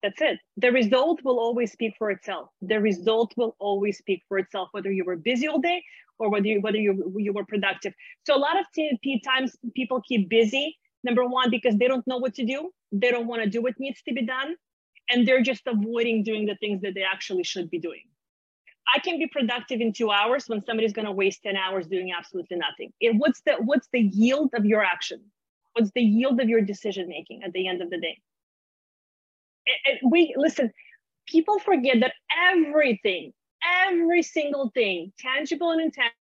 That's 0.02 0.20
it. 0.20 0.40
The 0.56 0.72
result 0.72 1.20
will 1.22 1.38
always 1.38 1.70
speak 1.70 1.94
for 1.96 2.10
itself. 2.10 2.50
The 2.60 2.80
result 2.80 3.32
will 3.36 3.54
always 3.60 3.98
speak 3.98 4.22
for 4.28 4.38
itself, 4.38 4.68
whether 4.72 4.90
you 4.90 5.04
were 5.04 5.16
busy 5.16 5.46
all 5.46 5.60
day 5.60 5.82
or 6.18 6.28
whether 6.28 6.46
you, 6.46 6.60
whether 6.60 6.78
you, 6.78 7.14
you 7.18 7.32
were 7.32 7.44
productive. 7.44 7.92
So 8.24 8.36
a 8.36 8.38
lot 8.38 8.58
of 8.58 8.66
times 9.24 9.56
people 9.76 10.02
keep 10.06 10.28
busy, 10.28 10.76
number 11.04 11.24
one, 11.24 11.50
because 11.50 11.76
they 11.76 11.86
don't 11.86 12.06
know 12.06 12.18
what 12.18 12.34
to 12.34 12.44
do. 12.44 12.70
They 12.90 13.10
don't 13.10 13.28
want 13.28 13.42
to 13.42 13.48
do 13.48 13.62
what 13.62 13.78
needs 13.78 14.02
to 14.02 14.12
be 14.12 14.26
done. 14.26 14.56
And 15.10 15.26
they're 15.26 15.42
just 15.42 15.62
avoiding 15.66 16.24
doing 16.24 16.46
the 16.46 16.56
things 16.56 16.82
that 16.82 16.94
they 16.94 17.02
actually 17.02 17.44
should 17.44 17.70
be 17.70 17.78
doing. 17.78 18.02
I 18.94 18.98
can 18.98 19.18
be 19.18 19.28
productive 19.28 19.80
in 19.80 19.92
two 19.92 20.10
hours 20.10 20.48
when 20.48 20.64
somebody's 20.64 20.92
going 20.92 21.06
to 21.06 21.12
waste 21.12 21.42
10 21.44 21.56
hours 21.56 21.86
doing 21.86 22.12
absolutely 22.16 22.56
nothing. 22.56 22.92
It, 23.00 23.14
what's 23.16 23.40
the 23.42 23.54
what's 23.64 23.88
the 23.92 24.00
yield 24.00 24.50
of 24.54 24.64
your 24.64 24.82
action? 24.82 25.20
What's 25.74 25.92
the 25.92 26.02
yield 26.02 26.40
of 26.40 26.48
your 26.48 26.60
decision 26.60 27.08
making 27.08 27.42
at 27.44 27.52
the 27.52 27.68
end 27.68 27.80
of 27.80 27.90
the 27.90 27.98
day? 27.98 28.20
We 30.04 30.34
listen, 30.36 30.72
people 31.26 31.58
forget 31.58 31.96
that 32.00 32.14
everything, 32.50 33.32
every 33.86 34.22
single 34.22 34.70
thing, 34.74 35.12
tangible 35.18 35.70
and 35.70 35.80
intangible, 35.80 36.16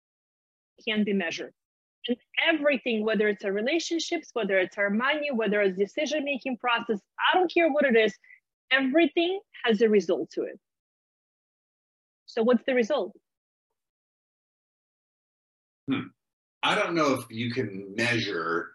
can 0.87 1.05
be 1.05 1.13
measured. 1.13 1.53
And 2.09 2.17
everything, 2.49 3.05
whether 3.05 3.29
it's 3.29 3.45
our 3.45 3.53
relationships, 3.53 4.31
whether 4.33 4.59
it's 4.59 4.79
our 4.79 4.91
money, 4.91 5.31
whether 5.33 5.61
it's 5.61 5.79
decision 5.79 6.25
making 6.25 6.57
process, 6.57 6.99
I 7.19 7.37
don't 7.37 7.53
care 7.53 7.71
what 7.71 7.85
it 7.85 7.97
is, 7.97 8.15
everything 8.73 9.41
has 9.65 9.83
a 9.83 9.89
result 9.89 10.31
to 10.33 10.43
it. 10.43 10.59
So, 12.27 12.43
what's 12.43 12.65
the 12.65 12.75
result? 12.75 13.13
Hmm. 15.91 16.09
I 16.63 16.75
don't 16.75 16.95
know 16.95 17.15
if 17.15 17.25
you 17.31 17.51
can 17.51 17.95
measure 17.97 18.71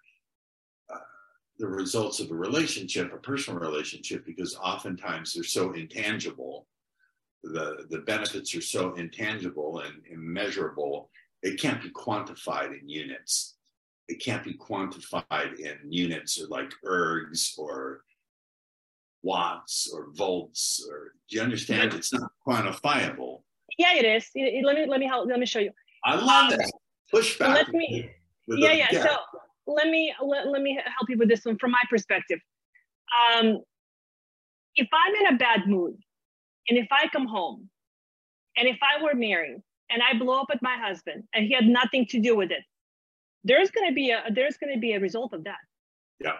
the 1.57 1.67
results 1.67 2.19
of 2.19 2.31
a 2.31 2.35
relationship, 2.35 3.13
a 3.13 3.17
personal 3.17 3.59
relationship, 3.59 4.25
because 4.25 4.55
oftentimes 4.57 5.33
they're 5.33 5.43
so 5.43 5.71
intangible. 5.73 6.67
The, 7.43 7.85
the 7.89 7.99
benefits 7.99 8.53
are 8.55 8.61
so 8.61 8.93
intangible 8.95 9.79
and 9.79 10.01
immeasurable, 10.11 11.09
it 11.45 11.59
can't 11.61 11.81
be 11.81 11.91
quantified 11.91 12.79
in 12.79 12.89
units. 12.89 13.55
It 14.07 14.15
can't 14.15 14.43
be 14.43 14.55
quantified 14.55 15.59
in 15.59 15.77
units 15.91 16.43
like 16.49 16.71
ergs 16.83 17.57
or 17.57 18.01
watts 19.21 19.91
or 19.93 20.07
volts 20.13 20.85
or 20.89 21.13
do 21.29 21.35
you 21.37 21.43
understand? 21.43 21.93
It's 21.93 22.11
not 22.11 22.31
quantifiable. 22.45 23.41
Yeah 23.77 23.95
it 23.95 24.05
is. 24.05 24.29
Let 24.35 24.75
me 24.75 24.85
let 24.87 24.99
me 24.99 25.07
help 25.07 25.27
let 25.27 25.39
me 25.39 25.45
show 25.45 25.59
you. 25.59 25.71
I 26.03 26.15
love 26.15 26.51
um, 26.51 26.57
that. 26.57 26.71
Pushback. 27.13 27.53
let 27.53 27.69
me 27.69 28.09
yeah 28.47 28.73
yeah. 28.73 29.03
so 29.03 29.15
let 29.67 29.87
me 29.87 30.13
let, 30.23 30.47
let 30.47 30.61
me 30.61 30.79
help 30.85 31.09
you 31.09 31.17
with 31.17 31.29
this 31.29 31.45
one 31.45 31.57
from 31.57 31.71
my 31.71 31.81
perspective. 31.89 32.39
Um, 33.35 33.61
if 34.75 34.87
I'm 34.93 35.15
in 35.15 35.35
a 35.35 35.37
bad 35.37 35.67
mood, 35.67 35.95
and 36.69 36.77
if 36.77 36.87
I 36.91 37.07
come 37.07 37.27
home, 37.27 37.69
and 38.57 38.67
if 38.67 38.77
I 38.81 39.03
were 39.03 39.15
married, 39.15 39.61
and 39.89 40.01
I 40.01 40.17
blow 40.17 40.41
up 40.41 40.47
at 40.51 40.61
my 40.61 40.77
husband, 40.77 41.23
and 41.33 41.45
he 41.45 41.53
had 41.53 41.65
nothing 41.65 42.05
to 42.07 42.19
do 42.19 42.35
with 42.35 42.51
it, 42.51 42.63
there's 43.43 43.71
going 43.71 43.89
to 43.89 43.93
be 43.93 44.11
a 44.11 44.23
there's 44.33 44.57
going 44.57 44.73
to 44.73 44.79
be 44.79 44.93
a 44.93 44.99
result 44.99 45.33
of 45.33 45.43
that. 45.45 45.57
Yeah. 46.19 46.37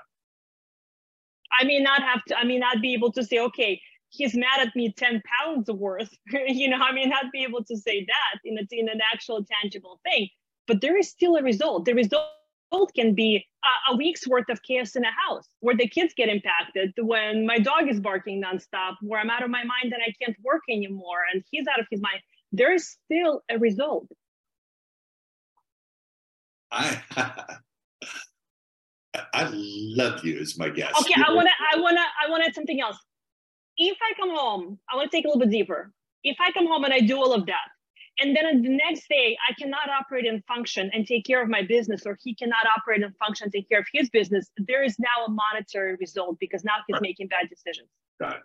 I 1.59 1.63
may 1.63 1.79
not 1.79 2.01
have 2.01 2.23
to. 2.25 2.37
I 2.37 2.43
may 2.43 2.57
not 2.57 2.81
be 2.81 2.93
able 2.93 3.11
to 3.13 3.23
say, 3.23 3.39
okay, 3.39 3.79
he's 4.09 4.35
mad 4.35 4.59
at 4.59 4.75
me 4.75 4.91
10 4.91 5.21
pounds 5.39 5.69
worth. 5.71 6.09
you 6.47 6.69
know, 6.69 6.77
I 6.77 6.91
may 6.91 7.05
not 7.05 7.25
be 7.31 7.43
able 7.43 7.63
to 7.65 7.77
say 7.77 8.05
that 8.05 8.39
in, 8.43 8.57
a, 8.57 8.61
in 8.71 8.89
an 8.89 8.99
actual 9.13 9.45
tangible 9.61 9.99
thing, 10.03 10.27
but 10.67 10.81
there 10.81 10.97
is 10.97 11.09
still 11.09 11.35
a 11.35 11.43
result. 11.43 11.85
The 11.85 11.93
result 11.93 12.29
can 12.95 13.13
be 13.13 13.45
a, 13.63 13.93
a, 13.93 13.95
week's 13.95 14.27
worth 14.27 14.49
of 14.49 14.61
chaos 14.63 14.95
in 14.95 15.03
a 15.03 15.11
house 15.27 15.47
where 15.59 15.75
the 15.75 15.87
kids 15.87 16.13
get 16.15 16.29
impacted 16.29 16.93
when 16.97 17.45
my 17.45 17.57
dog 17.57 17.89
is 17.89 17.99
barking 17.99 18.41
nonstop, 18.41 18.95
where 19.01 19.19
I'm 19.19 19.29
out 19.29 19.43
of 19.43 19.49
my 19.49 19.63
mind 19.63 19.93
and 19.93 20.01
I 20.01 20.13
can't 20.21 20.35
work 20.43 20.61
anymore 20.69 21.19
and 21.33 21.43
he's 21.51 21.65
out 21.67 21.79
of 21.79 21.87
his 21.89 22.01
mind. 22.01 22.19
There 22.51 22.73
is 22.73 22.97
still 23.05 23.41
a 23.49 23.57
result. 23.57 24.07
I 26.71 27.01
I 29.33 29.49
love 29.53 30.23
you 30.25 30.39
as 30.39 30.57
my 30.57 30.69
guest. 30.69 30.95
Okay, 30.99 31.13
I 31.15 31.33
wanna 31.33 31.49
I 31.73 31.79
wanna 31.79 32.01
I 32.25 32.29
wanna 32.29 32.45
add 32.45 32.55
something 32.55 32.81
else. 32.81 32.97
If 33.77 33.97
I 34.01 34.13
come 34.19 34.35
home, 34.35 34.79
I 34.91 34.95
want 34.95 35.11
to 35.11 35.17
take 35.17 35.25
a 35.25 35.27
little 35.27 35.41
bit 35.41 35.49
deeper. 35.49 35.91
If 36.23 36.37
I 36.39 36.51
come 36.53 36.65
home 36.65 36.85
and 36.85 36.93
I 36.93 37.01
do 37.01 37.17
all 37.17 37.33
of 37.33 37.45
that, 37.45 37.67
and 38.19 38.35
then 38.35 38.61
the 38.61 38.69
next 38.69 39.07
day, 39.09 39.37
I 39.49 39.53
cannot 39.53 39.89
operate 39.89 40.25
and 40.25 40.43
function 40.45 40.89
and 40.93 41.05
take 41.05 41.25
care 41.25 41.43
of 41.43 41.49
my 41.49 41.61
business, 41.61 42.05
or 42.05 42.17
he 42.23 42.33
cannot 42.33 42.65
operate 42.77 43.03
and 43.03 43.15
function, 43.17 43.45
and 43.45 43.53
take 43.53 43.67
care 43.67 43.79
of 43.79 43.87
his 43.91 44.09
business. 44.09 44.49
There 44.57 44.83
is 44.83 44.97
now 44.99 45.25
a 45.27 45.29
monetary 45.29 45.95
result 45.95 46.37
because 46.39 46.63
now 46.63 46.75
he's 46.87 46.93
right. 46.93 47.01
making 47.01 47.27
bad 47.27 47.49
decisions. 47.49 47.89
Got 48.19 48.37
it. 48.37 48.41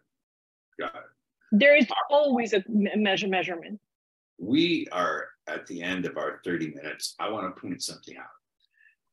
Got 0.81 0.95
it. 0.97 1.03
There 1.53 1.77
is 1.77 1.87
always 2.11 2.53
a 2.53 2.65
measure 2.69 3.29
measurement. 3.29 3.81
We 4.39 4.89
are 4.91 5.29
at 5.47 5.67
the 5.67 5.83
end 5.83 6.07
of 6.07 6.17
our 6.17 6.41
30 6.45 6.75
minutes. 6.75 7.15
I 7.21 7.31
want 7.31 7.55
to 7.55 7.61
point 7.61 7.83
something 7.83 8.17
out. 8.17 8.25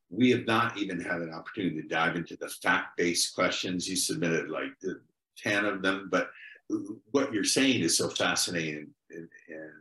We 0.09 0.31
have 0.31 0.45
not 0.47 0.77
even 0.77 0.99
had 0.99 1.21
an 1.21 1.33
opportunity 1.33 1.81
to 1.81 1.87
dive 1.87 2.15
into 2.15 2.37
the 2.37 2.47
fact-based 2.47 3.35
questions. 3.35 3.87
You 3.87 3.95
submitted 3.95 4.49
like 4.49 4.71
10 5.37 5.65
of 5.65 5.81
them, 5.81 6.07
but 6.09 6.29
uh, 6.73 6.77
what 7.11 7.33
you're 7.33 7.43
saying 7.43 7.81
is 7.81 7.97
so 7.97 8.09
fascinating 8.09 8.87
and, 9.11 9.27
and 9.49 9.71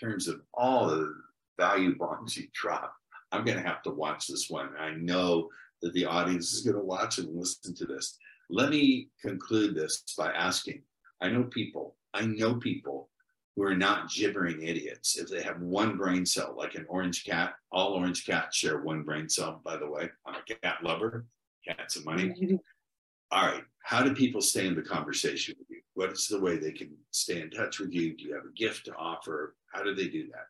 terms 0.00 0.28
of 0.28 0.40
all 0.54 0.88
the 0.88 1.14
value 1.58 1.96
bombs 1.96 2.36
you 2.36 2.48
drop, 2.52 2.94
I'm 3.32 3.44
going 3.44 3.56
to 3.56 3.68
have 3.68 3.82
to 3.82 3.90
watch 3.90 4.26
this 4.26 4.48
one. 4.48 4.70
I 4.78 4.90
know 4.90 5.48
that 5.82 5.92
the 5.92 6.06
audience 6.06 6.52
is 6.52 6.62
going 6.62 6.76
to 6.76 6.84
watch 6.84 7.18
and 7.18 7.36
listen 7.36 7.74
to 7.76 7.86
this. 7.86 8.18
Let 8.50 8.70
me 8.70 9.08
conclude 9.20 9.74
this 9.74 10.02
by 10.16 10.32
asking 10.32 10.82
I 11.20 11.28
know 11.28 11.44
people, 11.44 11.96
I 12.14 12.26
know 12.26 12.54
people 12.54 13.10
who 13.56 13.64
are 13.64 13.76
not 13.76 14.08
gibbering 14.08 14.62
idiots. 14.62 15.18
If 15.18 15.28
they 15.28 15.42
have 15.42 15.60
one 15.60 15.96
brain 15.96 16.24
cell, 16.24 16.54
like 16.56 16.76
an 16.76 16.86
orange 16.88 17.24
cat, 17.24 17.54
all 17.72 17.94
orange 17.94 18.24
cats 18.24 18.56
share 18.56 18.82
one 18.82 19.02
brain 19.02 19.28
cell, 19.28 19.60
by 19.64 19.76
the 19.76 19.90
way. 19.90 20.08
I'm 20.24 20.36
a 20.36 20.54
cat 20.62 20.76
lover, 20.84 21.26
cats 21.66 21.96
and 21.96 22.04
money. 22.04 22.60
All 23.30 23.44
right, 23.44 23.64
how 23.82 24.02
do 24.02 24.14
people 24.14 24.40
stay 24.40 24.66
in 24.66 24.74
the 24.74 24.80
conversation 24.80 25.54
with 25.58 25.68
you? 25.68 25.82
What 25.92 26.12
is 26.12 26.28
the 26.28 26.40
way 26.40 26.56
they 26.56 26.72
can 26.72 26.96
stay 27.10 27.42
in 27.42 27.50
touch 27.50 27.78
with 27.78 27.92
you? 27.92 28.16
Do 28.16 28.24
you 28.24 28.34
have 28.34 28.44
a 28.44 28.56
gift 28.56 28.86
to 28.86 28.94
offer? 28.94 29.54
How 29.72 29.82
do 29.82 29.94
they 29.94 30.08
do 30.08 30.28
that? 30.28 30.46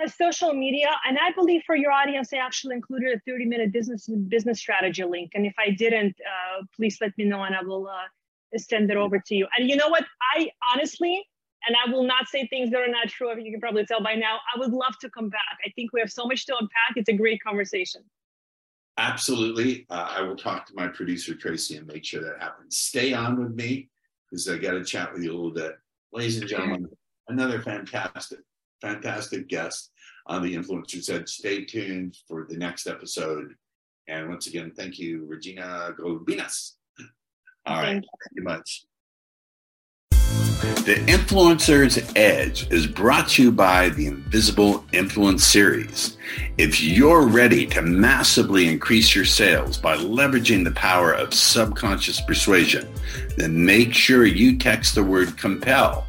Uh, 0.00 0.08
social 0.08 0.54
media, 0.54 0.88
and 1.06 1.18
I 1.18 1.32
believe 1.32 1.62
for 1.66 1.74
your 1.74 1.90
audience, 1.90 2.32
I 2.32 2.36
actually 2.36 2.76
included 2.76 3.16
a 3.16 3.20
30 3.28 3.44
minute 3.46 3.72
business 3.72 4.08
business 4.28 4.60
strategy 4.60 5.02
link. 5.02 5.32
And 5.34 5.44
if 5.44 5.54
I 5.58 5.70
didn't, 5.70 6.16
uh, 6.20 6.62
please 6.76 6.98
let 7.00 7.16
me 7.18 7.24
know 7.24 7.42
and 7.42 7.56
I 7.56 7.62
will 7.62 7.88
uh, 7.88 8.06
send 8.56 8.90
it 8.90 8.96
over 8.96 9.18
to 9.18 9.34
you. 9.34 9.48
And 9.58 9.68
you 9.68 9.76
know 9.76 9.88
what? 9.88 10.04
I 10.36 10.50
honestly, 10.72 11.26
and 11.66 11.76
I 11.84 11.90
will 11.90 12.04
not 12.04 12.28
say 12.28 12.46
things 12.46 12.70
that 12.70 12.80
are 12.80 12.88
not 12.88 13.08
true. 13.08 13.36
You 13.36 13.50
can 13.50 13.60
probably 13.60 13.84
tell 13.84 14.00
by 14.00 14.14
now. 14.14 14.38
I 14.54 14.60
would 14.60 14.72
love 14.72 14.96
to 15.00 15.10
come 15.10 15.28
back. 15.28 15.58
I 15.66 15.70
think 15.74 15.92
we 15.92 16.00
have 16.00 16.12
so 16.12 16.24
much 16.24 16.46
to 16.46 16.52
unpack. 16.52 16.96
It's 16.96 17.08
a 17.08 17.14
great 17.14 17.42
conversation. 17.42 18.02
Absolutely. 18.96 19.86
Uh, 19.90 20.14
I 20.16 20.22
will 20.22 20.36
talk 20.36 20.66
to 20.66 20.74
my 20.74 20.86
producer, 20.86 21.34
Tracy, 21.34 21.76
and 21.76 21.86
make 21.86 22.04
sure 22.04 22.22
that 22.22 22.40
happens. 22.40 22.76
Stay 22.76 23.12
on 23.12 23.42
with 23.42 23.54
me 23.54 23.88
because 24.30 24.48
I 24.48 24.56
got 24.58 24.72
to 24.72 24.84
chat 24.84 25.12
with 25.12 25.24
you 25.24 25.32
a 25.32 25.34
little 25.34 25.50
bit 25.50 25.78
ladies 26.12 26.38
and 26.38 26.48
gentlemen, 26.48 26.88
another 27.30 27.60
fantastic, 27.62 28.40
fantastic 28.80 29.48
guest 29.48 29.90
on 30.26 30.42
the 30.42 30.54
Influencers 30.54 31.10
Edge. 31.10 31.28
Stay 31.28 31.64
tuned 31.64 32.16
for 32.28 32.46
the 32.48 32.56
next 32.56 32.86
episode. 32.86 33.54
And 34.08 34.28
once 34.28 34.46
again, 34.46 34.72
thank 34.76 34.98
you, 34.98 35.24
Regina 35.26 35.94
Gulbinas. 35.98 36.72
All 37.66 37.76
right, 37.76 37.86
thank 37.86 38.04
you, 38.04 38.10
thank 38.22 38.36
you 38.36 38.42
much. 38.42 38.84
The 40.84 40.96
Influencer's 41.06 42.12
Edge 42.16 42.70
is 42.70 42.86
brought 42.86 43.28
to 43.30 43.44
you 43.44 43.52
by 43.52 43.90
the 43.90 44.06
Invisible 44.06 44.84
Influence 44.92 45.44
Series. 45.44 46.18
If 46.58 46.82
you're 46.82 47.26
ready 47.26 47.66
to 47.68 47.82
massively 47.82 48.68
increase 48.68 49.14
your 49.14 49.24
sales 49.24 49.78
by 49.78 49.96
leveraging 49.96 50.64
the 50.64 50.70
power 50.72 51.12
of 51.12 51.32
subconscious 51.32 52.20
persuasion, 52.20 52.88
then 53.36 53.64
make 53.64 53.94
sure 53.94 54.26
you 54.26 54.58
text 54.58 54.94
the 54.94 55.02
word 55.02 55.36
compel 55.38 56.06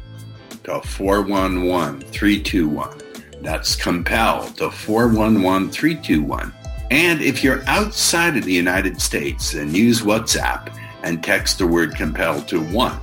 to 0.64 0.82
411321. 0.82 2.98
That's 3.40 3.76
compel 3.76 4.48
to 4.52 4.70
411321. 4.70 6.52
And 6.90 7.22
if 7.22 7.42
you're 7.42 7.64
outside 7.66 8.36
of 8.36 8.44
the 8.44 8.52
United 8.52 9.00
States, 9.00 9.52
then 9.52 9.74
use 9.74 10.02
WhatsApp 10.02 10.70
and 11.02 11.24
text 11.24 11.56
the 11.58 11.66
word 11.66 11.96
compel 11.96 12.42
to 12.42 12.60
1 12.60 13.00